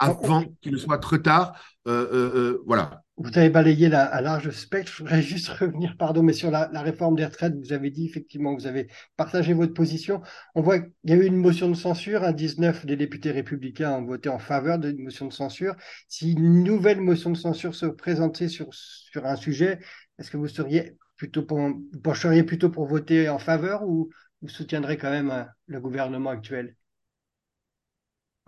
avant 0.00 0.44
qu'il 0.62 0.72
ne 0.72 0.78
soit 0.78 0.98
trop 0.98 1.18
tard. 1.18 1.52
Euh, 1.86 2.08
euh, 2.12 2.32
euh, 2.34 2.62
voilà. 2.66 3.02
Vous 3.18 3.30
avez 3.36 3.50
balayé 3.50 3.90
la, 3.90 4.04
à 4.04 4.22
large 4.22 4.50
spectre. 4.50 4.90
Je 4.92 5.02
voudrais 5.02 5.22
juste 5.22 5.48
revenir, 5.60 5.96
pardon, 5.98 6.22
mais 6.22 6.32
sur 6.32 6.50
la, 6.50 6.68
réforme 6.80 7.16
des 7.16 7.24
retraites, 7.24 7.54
vous 7.54 7.72
avez 7.72 7.90
dit 7.90 8.06
effectivement 8.06 8.56
que 8.56 8.62
vous 8.62 8.66
avez 8.66 8.88
partagé 9.16 9.52
votre 9.52 9.74
position. 9.74 10.22
On 10.54 10.62
voit 10.62 10.80
qu'il 10.80 10.90
y 11.04 11.12
a 11.12 11.16
eu 11.16 11.26
une 11.26 11.36
motion 11.36 11.68
de 11.68 11.74
censure. 11.74 12.24
Un 12.24 12.32
19 12.32 12.86
des 12.86 12.96
députés 12.96 13.30
républicains 13.30 13.92
ont 13.92 14.04
voté 14.04 14.30
en 14.30 14.38
faveur 14.38 14.78
d'une 14.78 15.04
motion 15.04 15.26
de 15.26 15.32
censure. 15.32 15.74
Si 16.08 16.32
une 16.32 16.64
nouvelle 16.64 17.00
motion 17.00 17.30
de 17.30 17.36
censure 17.36 17.74
se 17.74 17.86
présentait 17.86 18.48
sur, 18.48 18.68
sur 18.72 19.26
un 19.26 19.36
sujet, 19.36 19.80
est-ce 20.18 20.30
que 20.30 20.38
vous 20.38 20.48
seriez 20.48 20.96
plutôt 21.16 21.42
pour, 21.42 21.60
pencheriez 22.02 22.42
plutôt 22.42 22.70
pour 22.70 22.86
voter 22.86 23.28
en 23.28 23.38
faveur 23.38 23.82
ou 23.86 24.08
vous 24.40 24.48
soutiendrez 24.48 24.96
quand 24.96 25.10
même 25.10 25.46
le 25.66 25.80
gouvernement 25.80 26.30
actuel? 26.30 26.74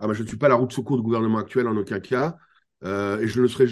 Ah 0.03 0.07
ben, 0.07 0.13
je 0.13 0.21
ne 0.21 0.27
suis 0.27 0.35
pas 0.35 0.49
la 0.49 0.55
route 0.55 0.67
de 0.67 0.73
secours 0.73 0.97
du 0.97 1.01
gouvernement 1.01 1.37
actuel 1.37 1.65
en 1.65 1.77
aucun 1.77 2.01
cas. 2.01 2.35
Euh, 2.83 3.19
et 3.19 3.27
je 3.29 3.37
ne, 3.37 3.43
le 3.43 3.47
serai, 3.47 3.67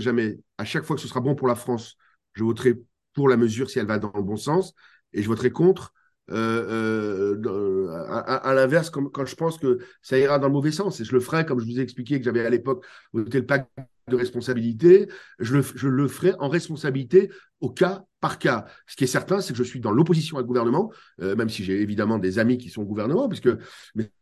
jamais. 0.00 0.38
À 0.56 0.64
chaque 0.64 0.84
fois 0.84 0.94
que 0.94 1.02
ce 1.02 1.08
sera 1.08 1.20
bon 1.20 1.34
pour 1.34 1.48
la 1.48 1.56
France, 1.56 1.96
je 2.34 2.44
voterai 2.44 2.80
pour 3.12 3.28
la 3.28 3.36
mesure 3.36 3.68
si 3.68 3.80
elle 3.80 3.86
va 3.86 3.98
dans 3.98 4.12
le 4.14 4.22
bon 4.22 4.36
sens. 4.36 4.72
Et 5.12 5.20
je 5.20 5.26
voterai 5.26 5.50
contre 5.50 5.92
euh, 6.30 7.36
euh, 7.44 7.88
à, 8.08 8.54
l'inverse, 8.54 8.88
quand 8.88 9.26
je 9.26 9.34
pense 9.34 9.58
que 9.58 9.78
ça 10.00 10.16
ira 10.16 10.38
dans 10.38 10.46
le 10.46 10.52
mauvais 10.52 10.70
sens. 10.70 11.00
Et 11.00 11.04
je 11.04 11.12
le 11.12 11.18
ferai, 11.18 11.44
comme 11.44 11.58
je 11.58 11.66
vous 11.66 11.80
ai 11.80 11.82
expliqué 11.82 12.20
que 12.20 12.24
j'avais 12.24 12.46
à 12.46 12.50
l'époque 12.50 12.86
voté 13.12 13.40
le 13.40 13.46
pacte 13.46 13.68
de 14.06 14.14
responsabilité, 14.14 15.08
je 15.40 15.56
le, 15.56 15.90
le 15.90 16.06
ferai 16.06 16.34
en 16.38 16.48
responsabilité 16.48 17.32
au 17.60 17.70
cas 17.70 18.04
par 18.20 18.38
cas. 18.38 18.66
Ce 18.86 18.94
qui 18.94 19.02
est 19.02 19.08
certain, 19.08 19.40
c'est 19.40 19.54
que 19.54 19.58
je 19.58 19.64
suis 19.64 19.80
dans 19.80 19.90
l'opposition 19.90 20.36
au 20.36 20.44
gouvernement, 20.44 20.92
même 21.18 21.48
si 21.48 21.64
j'ai 21.64 21.80
évidemment 21.80 22.18
des 22.18 22.38
amis 22.38 22.58
qui 22.58 22.70
sont 22.70 22.82
au 22.82 22.86
gouvernement, 22.86 23.28
puisque 23.28 23.50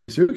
c'est 0.08 0.22
eux 0.22 0.34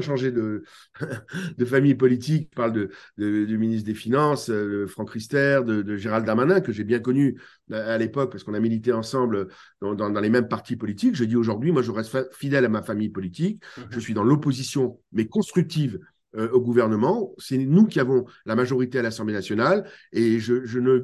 changer 0.00 0.30
de, 0.32 0.64
de 1.58 1.64
famille 1.64 1.94
politique. 1.94 2.48
Je 2.50 2.56
parle 2.56 2.72
de, 2.72 2.90
du 3.16 3.58
ministre 3.58 3.86
des 3.86 3.94
Finances, 3.94 4.50
euh, 4.50 4.82
de 4.82 4.86
Franck 4.86 5.10
Rister, 5.10 5.60
de, 5.64 5.96
Gérald 5.96 6.24
Darmanin, 6.24 6.60
que 6.60 6.72
j'ai 6.72 6.84
bien 6.84 7.00
connu 7.00 7.40
euh, 7.72 7.94
à 7.94 7.98
l'époque 7.98 8.30
parce 8.30 8.44
qu'on 8.44 8.54
a 8.54 8.60
milité 8.60 8.92
ensemble 8.92 9.48
dans, 9.80 9.94
dans, 9.94 10.20
les 10.20 10.30
mêmes 10.30 10.48
partis 10.48 10.76
politiques. 10.76 11.14
Je 11.14 11.24
dis 11.24 11.36
aujourd'hui, 11.36 11.72
moi, 11.72 11.82
je 11.82 11.90
reste 11.90 12.32
fidèle 12.34 12.64
à 12.64 12.68
ma 12.68 12.82
famille 12.82 13.10
politique. 13.10 13.62
Mmh 13.76 13.82
je 13.90 14.00
suis 14.00 14.14
dans 14.14 14.22
l'opposition, 14.22 15.00
mais 15.12 15.26
constructive 15.26 15.98
euh, 16.36 16.50
au 16.50 16.60
gouvernement. 16.60 17.32
C'est 17.38 17.56
nous 17.56 17.86
qui 17.86 18.00
avons 18.00 18.26
la 18.44 18.54
majorité 18.54 18.98
à 18.98 19.02
l'Assemblée 19.02 19.32
nationale 19.32 19.88
et 20.12 20.38
je, 20.38 20.78
ne, 20.78 20.98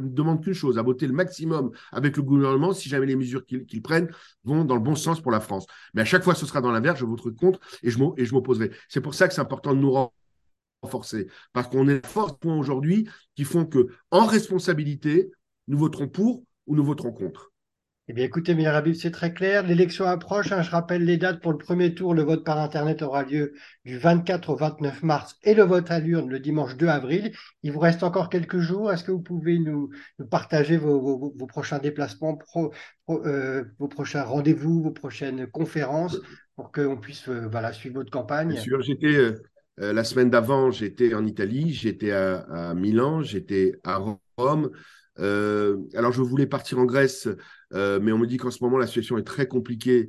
demande 0.00 0.42
qu'une 0.42 0.52
chose, 0.52 0.78
à 0.78 0.82
voter 0.82 1.06
le 1.06 1.14
maximum 1.14 1.70
avec 1.92 2.16
le 2.18 2.22
gouvernement 2.22 2.74
si 2.74 2.90
jamais 2.90 3.06
les 3.06 3.16
mesures 3.16 3.46
qu'ils 3.46 3.82
prennent 3.82 4.10
vont 4.44 4.64
dans 4.64 4.74
le 4.74 4.82
bon 4.82 4.94
sens 4.94 5.20
pour 5.22 5.32
la 5.32 5.40
France. 5.40 5.66
Mais 5.94 6.02
à 6.02 6.04
chaque 6.04 6.22
fois, 6.22 6.34
ce 6.34 6.44
sera 6.44 6.60
dans 6.60 6.72
l'inverse, 6.72 7.00
je 7.00 7.06
voterai 7.06 7.32
contre 7.32 7.58
et 7.82 7.90
je 7.90 8.34
m'opposerai. 8.34 8.70
C'est 8.88 9.00
pour 9.00 9.14
ça 9.14 9.28
que 9.28 9.34
c'est 9.34 9.40
important 9.40 9.74
de 9.74 9.80
nous 9.80 10.10
renforcer 10.82 11.28
parce 11.54 11.68
qu'on 11.68 11.88
est 11.88 12.06
points 12.40 12.58
aujourd'hui 12.58 13.08
qui 13.36 13.44
font 13.44 13.64
que, 13.64 13.88
en 14.10 14.26
responsabilité, 14.26 15.30
nous 15.68 15.78
voterons 15.78 16.08
pour 16.08 16.44
ou 16.66 16.76
nous 16.76 16.84
voterons 16.84 17.12
contre. 17.12 17.49
Eh 18.10 18.12
bien, 18.12 18.24
écoutez, 18.24 18.56
Meilleur 18.56 18.74
Habib, 18.74 18.94
c'est 18.94 19.12
très 19.12 19.32
clair. 19.32 19.64
L'élection 19.64 20.04
approche. 20.04 20.50
Hein. 20.50 20.62
je 20.62 20.70
rappelle 20.72 21.04
les 21.04 21.16
dates 21.16 21.40
pour 21.40 21.52
le 21.52 21.58
premier 21.58 21.94
tour. 21.94 22.12
Le 22.12 22.22
vote 22.22 22.44
par 22.44 22.58
Internet 22.58 23.02
aura 23.02 23.22
lieu 23.22 23.52
du 23.84 23.98
24 23.98 24.50
au 24.50 24.56
29 24.56 25.04
mars 25.04 25.38
et 25.44 25.54
le 25.54 25.62
vote 25.62 25.92
à 25.92 26.00
l'urne 26.00 26.28
le 26.28 26.40
dimanche 26.40 26.76
2 26.76 26.88
avril. 26.88 27.30
Il 27.62 27.70
vous 27.70 27.78
reste 27.78 28.02
encore 28.02 28.28
quelques 28.28 28.58
jours. 28.58 28.90
Est-ce 28.90 29.04
que 29.04 29.12
vous 29.12 29.22
pouvez 29.22 29.60
nous, 29.60 29.90
partager 30.28 30.76
vos, 30.76 31.32
prochains 31.46 31.78
déplacements, 31.78 32.36
euh, 33.10 33.64
vos 33.78 33.86
prochains 33.86 34.24
rendez-vous, 34.24 34.82
vos 34.82 34.90
prochaines 34.90 35.46
conférences 35.46 36.18
pour 36.56 36.72
qu'on 36.72 36.96
puisse 36.96 37.28
euh, 37.28 37.46
voilà, 37.48 37.72
suivre 37.72 37.94
votre 37.94 38.10
campagne? 38.10 38.48
Bien 38.48 38.60
sûr, 38.60 38.82
j'étais. 38.82 39.14
Euh, 39.14 39.40
la 39.78 40.02
semaine 40.02 40.30
d'avant, 40.30 40.72
j'étais 40.72 41.14
en 41.14 41.24
Italie, 41.24 41.72
j'étais 41.72 42.10
à, 42.10 42.74
Milan, 42.74 43.22
j'étais 43.22 43.76
à 43.84 44.02
Rome. 44.36 44.70
Alors, 45.16 46.12
je 46.12 46.22
voulais 46.22 46.48
partir 46.48 46.80
en 46.80 46.86
Grèce, 46.86 47.28
euh, 47.72 48.00
mais 48.00 48.12
on 48.12 48.18
me 48.18 48.26
dit 48.26 48.36
qu'en 48.36 48.50
ce 48.50 48.62
moment, 48.62 48.78
la 48.78 48.86
situation 48.86 49.18
est 49.18 49.24
très 49.24 49.46
compliquée, 49.46 50.08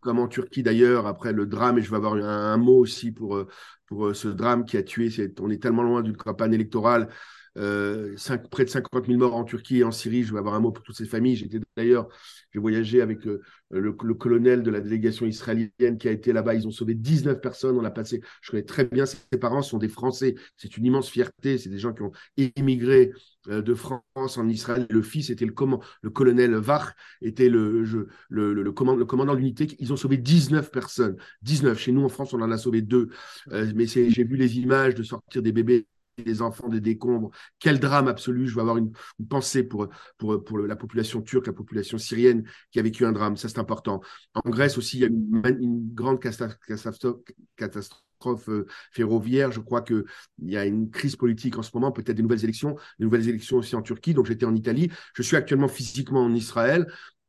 comme, 0.00 0.18
en 0.18 0.28
Turquie 0.28 0.62
d'ailleurs, 0.62 1.06
après 1.06 1.32
le 1.32 1.46
drame, 1.46 1.78
et 1.78 1.82
je 1.82 1.90
vais 1.90 1.96
avoir 1.96 2.14
un, 2.14 2.56
mot 2.56 2.78
aussi 2.78 3.12
pour, 3.12 3.44
pour 3.86 4.14
ce 4.14 4.28
drame 4.28 4.64
qui 4.64 4.76
a 4.76 4.82
tué. 4.82 5.10
on 5.40 5.50
est 5.50 5.62
tellement 5.62 5.82
loin 5.82 6.02
d'une 6.02 6.16
campagne 6.16 6.54
électorale. 6.54 7.08
Euh, 7.58 8.14
près 8.50 8.64
de 8.64 8.70
50 8.70 9.06
000 9.06 9.18
morts 9.18 9.34
en 9.34 9.44
Turquie 9.44 9.78
et 9.78 9.84
en 9.84 9.90
Syrie. 9.90 10.22
Je 10.22 10.32
vais 10.32 10.38
avoir 10.38 10.54
un 10.54 10.60
mot 10.60 10.70
pour 10.70 10.84
toutes 10.84 10.96
ces 10.96 11.06
familles. 11.06 11.36
J'étais 11.36 11.58
d'ailleurs, 11.76 12.08
j'ai 12.52 12.60
voyagé 12.60 13.02
avec 13.02 13.26
euh, 13.26 13.42
le, 13.70 13.92
colonel 13.92 14.62
de 14.62 14.70
la 14.70 14.80
délégation 14.80 15.26
israélienne 15.26 15.98
qui 15.98 16.08
a 16.08 16.12
été 16.12 16.32
là-bas. 16.32 16.54
Ils 16.54 16.68
ont 16.68 16.70
sauvé 16.70 16.94
19 16.94 17.40
personnes. 17.40 17.76
On 17.76 17.84
a 17.84 17.90
passé, 17.90 18.20
je 18.42 18.50
connais 18.52 18.62
très 18.62 18.84
bien 18.84 19.04
ses 19.04 19.18
parents, 19.40 19.62
sont 19.62 19.78
des 19.78 19.88
Français. 19.88 20.36
C'est 20.56 20.76
une 20.76 20.86
immense 20.86 21.08
fierté. 21.08 21.58
C'est 21.58 21.70
des 21.70 21.78
gens 21.78 21.92
qui 21.92 22.02
ont 22.02 22.12
émigré 22.36 23.12
euh, 23.48 23.62
de 23.62 23.74
France 23.74 24.38
en 24.38 24.48
Israël. 24.48 24.86
Le 24.88 25.02
fils 25.02 25.30
était 25.30 25.46
le, 25.46 25.54
le 26.02 26.10
colonel 26.10 26.54
Vach, 26.54 26.94
était 27.20 27.48
le, 27.48 27.82
le, 28.28 28.52
le, 28.52 28.72
commandant 28.72 29.34
de 29.34 29.38
l'unité. 29.38 29.66
Ils 29.80 29.92
ont 29.92 29.96
sauvé 29.96 30.18
19 30.18 30.70
personnes. 30.70 31.16
19. 31.42 31.76
Chez 31.78 31.90
nous, 31.90 32.04
en 32.04 32.08
France, 32.08 32.32
on 32.32 32.40
en 32.42 32.50
a 32.52 32.58
sauvé 32.58 32.80
deux. 32.82 33.08
mais 33.50 33.86
j'ai 33.86 34.24
vu 34.24 34.36
les 34.36 34.58
images 34.58 34.94
de 34.94 35.02
sortir 35.02 35.42
des 35.42 35.52
bébés 35.52 35.86
les 36.24 36.42
enfants 36.42 36.68
des 36.68 36.80
décombres. 36.80 37.30
Quel 37.58 37.80
drame 37.80 38.08
absolu. 38.08 38.46
Je 38.46 38.54
vais 38.54 38.60
avoir 38.60 38.76
une, 38.76 38.92
pensée 39.28 39.62
pour, 39.62 39.88
pour, 40.18 40.44
pour, 40.44 40.58
la 40.58 40.76
population 40.76 41.22
turque, 41.22 41.46
la 41.46 41.52
population 41.52 41.98
syrienne 41.98 42.44
qui 42.70 42.78
a 42.78 42.82
vécu 42.82 43.04
un 43.04 43.12
drame. 43.12 43.36
Ça, 43.36 43.48
c'est 43.48 43.58
important. 43.58 44.00
En 44.34 44.48
Grèce 44.50 44.78
aussi, 44.78 44.98
il 44.98 45.00
y 45.00 45.04
a 45.04 45.08
une, 45.08 45.94
grande 45.94 46.20
catastrophe 46.20 48.48
euh, 48.48 48.66
ferroviaire. 48.92 49.52
Je 49.52 49.60
crois 49.60 49.82
qu'il 49.82 50.04
y 50.42 50.56
a 50.56 50.64
une 50.64 50.90
crise 50.90 51.16
politique 51.16 51.58
en 51.58 51.62
ce 51.62 51.70
moment, 51.74 51.92
peut-être 51.92 52.16
des 52.16 52.22
nouvelles 52.22 52.44
élections, 52.44 52.76
des 52.98 53.04
nouvelles 53.04 53.28
élections 53.28 53.58
aussi 53.58 53.76
en 53.76 53.82
Turquie. 53.82 54.14
Donc 54.14 54.26
j'étais 54.26 54.46
en 54.46 54.54
Italie. 54.54 54.90
Je 55.14 55.22
suis 55.22 55.36
actuellement 55.36 55.68
physiquement 55.68 56.24
en 56.24 56.34
Israël. 56.34 56.86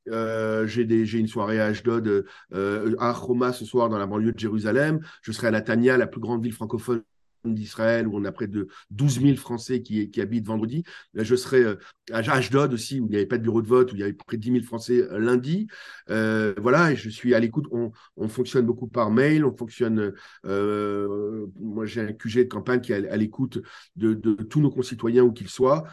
Euh, 0.09 0.65
j'ai 0.65 1.19
une 1.19 1.27
soirée 1.27 1.59
à 1.59 1.65
Ashdod, 1.65 2.25
euh, 2.53 2.95
à 2.99 3.11
Roma 3.11 3.53
ce 3.53 3.65
soir 3.65 3.89
dans 3.89 3.99
la 3.99 4.07
banlieue 4.07 4.31
de 4.31 4.39
Jérusalem. 4.39 5.01
Je 5.21 5.31
serai 5.31 5.47
à 5.47 5.51
Natania, 5.51 5.97
la 5.97 6.07
plus 6.07 6.21
grande 6.21 6.43
ville 6.43 6.53
francophone 6.53 7.03
d'Israël, 7.45 8.07
où 8.07 8.17
on 8.17 8.25
a 8.25 8.31
près 8.31 8.47
de 8.47 8.67
12 8.91 9.21
000 9.21 9.35
Français 9.35 9.81
qui, 9.81 10.21
habitent 10.21 10.45
vendredi. 10.45 10.83
je 11.13 11.35
serai 11.35 11.63
euh, 11.63 11.75
à 12.11 12.19
Ashdod 12.19 12.73
aussi, 12.73 12.99
où 12.99 13.05
il 13.07 13.11
n'y 13.11 13.15
avait 13.15 13.25
pas 13.25 13.37
de 13.37 13.43
bureau 13.43 13.61
de 13.61 13.67
vote, 13.67 13.91
où 13.91 13.95
il 13.95 13.99
y 13.99 14.03
avait 14.03 14.13
près 14.13 14.37
de 14.37 14.41
10 14.41 14.51
000 14.51 14.63
Français 14.63 15.01
euh, 15.01 15.19
lundi. 15.19 15.67
Euh, 16.09 16.53
voilà, 16.57 16.93
je 16.93 17.09
suis 17.09 17.33
à 17.33 17.39
l'écoute. 17.39 17.65
On, 17.71 17.91
on, 18.17 18.27
fonctionne 18.27 18.65
beaucoup 18.65 18.87
par 18.87 19.11
mail, 19.11 19.45
on 19.45 19.55
fonctionne. 19.55 20.13
moi, 20.43 21.85
j'ai 21.85 22.01
un 22.01 22.13
QG 22.13 22.39
de 22.39 22.43
campagne 22.43 22.81
qui 22.81 22.93
est 22.93 23.07
à, 23.07 23.17
l'écoute 23.17 23.59
de, 23.95 24.13
tous 24.13 24.61
nos 24.61 24.71
concitoyens, 24.71 25.23
où 25.23 25.31
qu'ils 25.31 25.49
soient. 25.49 25.83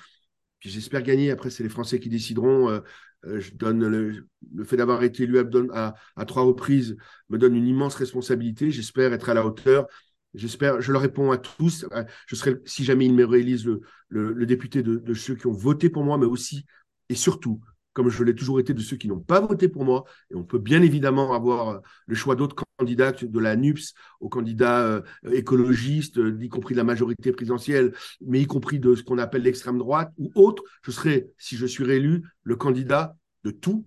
Puis 0.60 0.70
j'espère 0.70 1.02
gagner. 1.02 1.30
Après, 1.30 1.50
c'est 1.50 1.62
les 1.62 1.68
Français 1.68 2.00
qui 2.00 2.08
décideront. 2.08 2.80
je 3.24 3.52
donne 3.54 3.86
le, 3.86 4.28
fait 4.64 4.76
d'avoir 4.76 5.02
été 5.02 5.24
élu 5.24 5.38
à, 5.72 5.94
à, 6.16 6.24
trois 6.24 6.42
reprises 6.42 6.96
me 7.28 7.38
donne 7.38 7.56
une 7.56 7.66
immense 7.66 7.94
responsabilité. 7.94 8.70
J'espère 8.70 9.12
être 9.12 9.28
à 9.28 9.34
la 9.34 9.46
hauteur 9.46 9.86
J'espère, 10.34 10.80
je 10.80 10.92
leur 10.92 11.02
réponds 11.02 11.30
à 11.30 11.38
tous. 11.38 11.86
Euh, 11.92 12.04
je 12.26 12.36
serai, 12.36 12.56
si 12.64 12.84
jamais 12.84 13.06
ils 13.06 13.14
me 13.14 13.24
réélisent, 13.24 13.66
le, 13.66 13.80
le, 14.08 14.46
député 14.46 14.82
de, 14.82 15.14
ceux 15.14 15.34
qui 15.34 15.46
ont 15.46 15.52
voté 15.52 15.90
pour 15.90 16.04
moi, 16.04 16.18
mais 16.18 16.26
aussi 16.26 16.64
et 17.08 17.14
surtout, 17.14 17.60
comme 17.94 18.10
je 18.10 18.22
l'ai 18.22 18.34
toujours 18.34 18.60
été, 18.60 18.74
de 18.74 18.80
ceux 18.80 18.96
qui 18.96 19.08
n'ont 19.08 19.20
pas 19.20 19.40
voté 19.40 19.68
pour 19.68 19.84
moi. 19.84 20.04
Et 20.30 20.34
on 20.34 20.44
peut 20.44 20.58
bien 20.58 20.82
évidemment 20.82 21.32
avoir 21.32 21.68
euh, 21.68 21.78
le 22.06 22.14
choix 22.14 22.36
d'autres 22.36 22.56
candidats, 22.78 23.12
de 23.12 23.38
la 23.38 23.56
NUPS 23.56 23.94
aux 24.20 24.28
candidats 24.28 24.82
euh, 24.82 25.02
écologistes, 25.32 26.20
y 26.38 26.48
compris 26.48 26.74
de 26.74 26.78
la 26.78 26.84
majorité 26.84 27.32
présidentielle, 27.32 27.94
mais 28.20 28.40
y 28.40 28.46
compris 28.46 28.78
de 28.78 28.94
ce 28.94 29.02
qu'on 29.02 29.18
appelle 29.18 29.42
l'extrême 29.42 29.78
droite 29.78 30.12
ou 30.18 30.30
autre. 30.34 30.62
Je 30.82 30.90
serai, 30.90 31.30
si 31.38 31.56
je 31.56 31.66
suis 31.66 31.84
réélu, 31.84 32.22
le 32.42 32.56
candidat 32.56 33.16
de 33.44 33.50
tous 33.50 33.86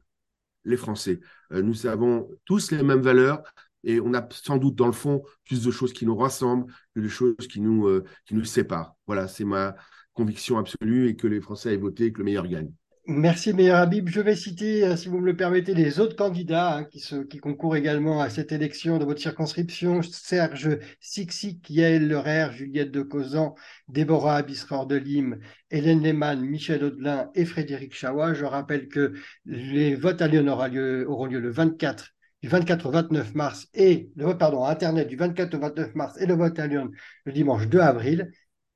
les 0.65 0.77
Français. 0.77 1.19
nous 1.49 1.87
avons 1.87 2.29
tous 2.45 2.71
les 2.71 2.83
mêmes 2.83 3.01
valeurs, 3.01 3.41
et 3.83 3.99
on 3.99 4.13
a 4.13 4.27
sans 4.31 4.57
doute 4.57 4.75
dans 4.75 4.85
le 4.85 4.91
fond 4.91 5.23
plus 5.45 5.63
de 5.63 5.71
choses 5.71 5.93
qui 5.93 6.05
nous 6.05 6.15
rassemblent 6.15 6.71
que 6.95 6.99
de 6.99 7.07
choses 7.07 7.47
qui 7.49 7.61
nous, 7.61 7.87
euh, 7.87 8.03
séparent. 8.43 8.95
Voilà, 9.07 9.27
c'est 9.27 9.45
ma 9.45 9.75
conviction 10.13 10.57
absolue 10.57 11.07
et 11.07 11.15
que 11.15 11.27
les 11.27 11.41
Français 11.41 11.73
aient 11.73 11.77
voté 11.77 12.11
que 12.11 12.19
le 12.19 12.25
meilleur 12.25 12.47
gagne. 12.47 12.71
Merci 13.07 13.51
Meilleur 13.51 13.77
Habib. 13.77 14.09
Je 14.09 14.21
vais 14.21 14.35
citer, 14.35 14.85
euh, 14.85 14.95
si 14.95 15.09
vous 15.09 15.17
me 15.17 15.25
le 15.25 15.35
permettez, 15.35 15.73
les 15.73 15.99
autres 15.99 16.15
candidats 16.15 16.77
hein, 16.77 16.83
qui, 16.85 17.39
concourent 17.39 17.75
également 17.75 18.21
à 18.21 18.29
cette 18.29 18.51
élection 18.51 18.99
de 18.99 19.05
votre 19.05 19.19
circonscription. 19.19 20.03
Serge 20.03 20.77
Sixik, 20.99 21.67
Yael 21.69 22.07
Lerer, 22.07 22.49
Juliette 22.53 22.91
de 22.91 23.01
Causan, 23.01 23.55
Déborah 23.87 24.37
Abisror 24.37 24.85
de 24.85 24.97
Lim, 24.97 25.39
Hélène 25.71 26.03
Lehmann, 26.03 26.41
Michel 26.41 26.83
Audelin 26.83 27.31
et 27.33 27.45
Frédéric 27.45 27.95
Chawa. 27.95 28.35
Je 28.35 28.45
rappelle 28.45 28.87
que 28.87 29.13
les 29.45 29.95
votes 29.95 30.21
à 30.21 30.27
Lyon 30.27 30.47
auront 30.47 31.25
lieu 31.25 31.39
le 31.39 31.49
24 31.49 32.13
du 32.41 32.49
24 32.49 32.85
au 32.87 32.91
29 32.91 33.35
mars 33.35 33.67
et 33.73 34.09
le 34.15 34.25
vote, 34.25 34.37
pardon, 34.37 34.65
Internet 34.65 35.07
du 35.07 35.15
24 35.15 35.53
au 35.53 35.59
29 35.59 35.95
mars 35.95 36.17
et 36.19 36.25
le 36.25 36.33
vote 36.33 36.57
à 36.59 36.67
Lyon 36.67 36.89
le 37.25 37.31
dimanche 37.31 37.67
2 37.67 37.79
avril. 37.79 38.31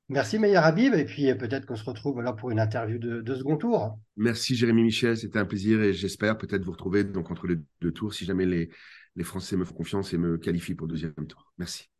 Merci 0.08 0.38
Meilleur 0.38 0.64
Habib 0.64 0.94
et 0.94 1.04
puis 1.04 1.34
peut-être 1.34 1.66
qu'on 1.66 1.74
se 1.74 1.84
retrouve 1.84 2.22
là 2.22 2.32
pour 2.32 2.52
une 2.52 2.60
interview 2.60 2.98
de, 2.98 3.34
second 3.34 3.56
tour. 3.56 3.98
Merci 4.16 4.54
Jérémy 4.54 4.84
Michel, 4.84 5.16
c'était 5.16 5.40
un 5.40 5.46
plaisir 5.46 5.82
et 5.82 5.92
j'espère 5.92 6.38
peut-être 6.38 6.64
vous 6.64 6.72
retrouver 6.72 7.02
donc 7.02 7.30
entre 7.32 7.48
les 7.48 7.56
deux 7.80 7.90
tours 7.90 8.14
si 8.14 8.24
jamais 8.24 8.46
les, 8.46 8.70
les 9.16 9.24
Français 9.24 9.56
me 9.56 9.64
font 9.64 9.74
confiance 9.74 10.12
et 10.12 10.18
me 10.18 10.38
qualifient 10.38 10.76
pour 10.76 10.86
le 10.86 10.92
deuxième 10.92 11.12
tour. 11.26 11.52
Merci. 11.58 11.90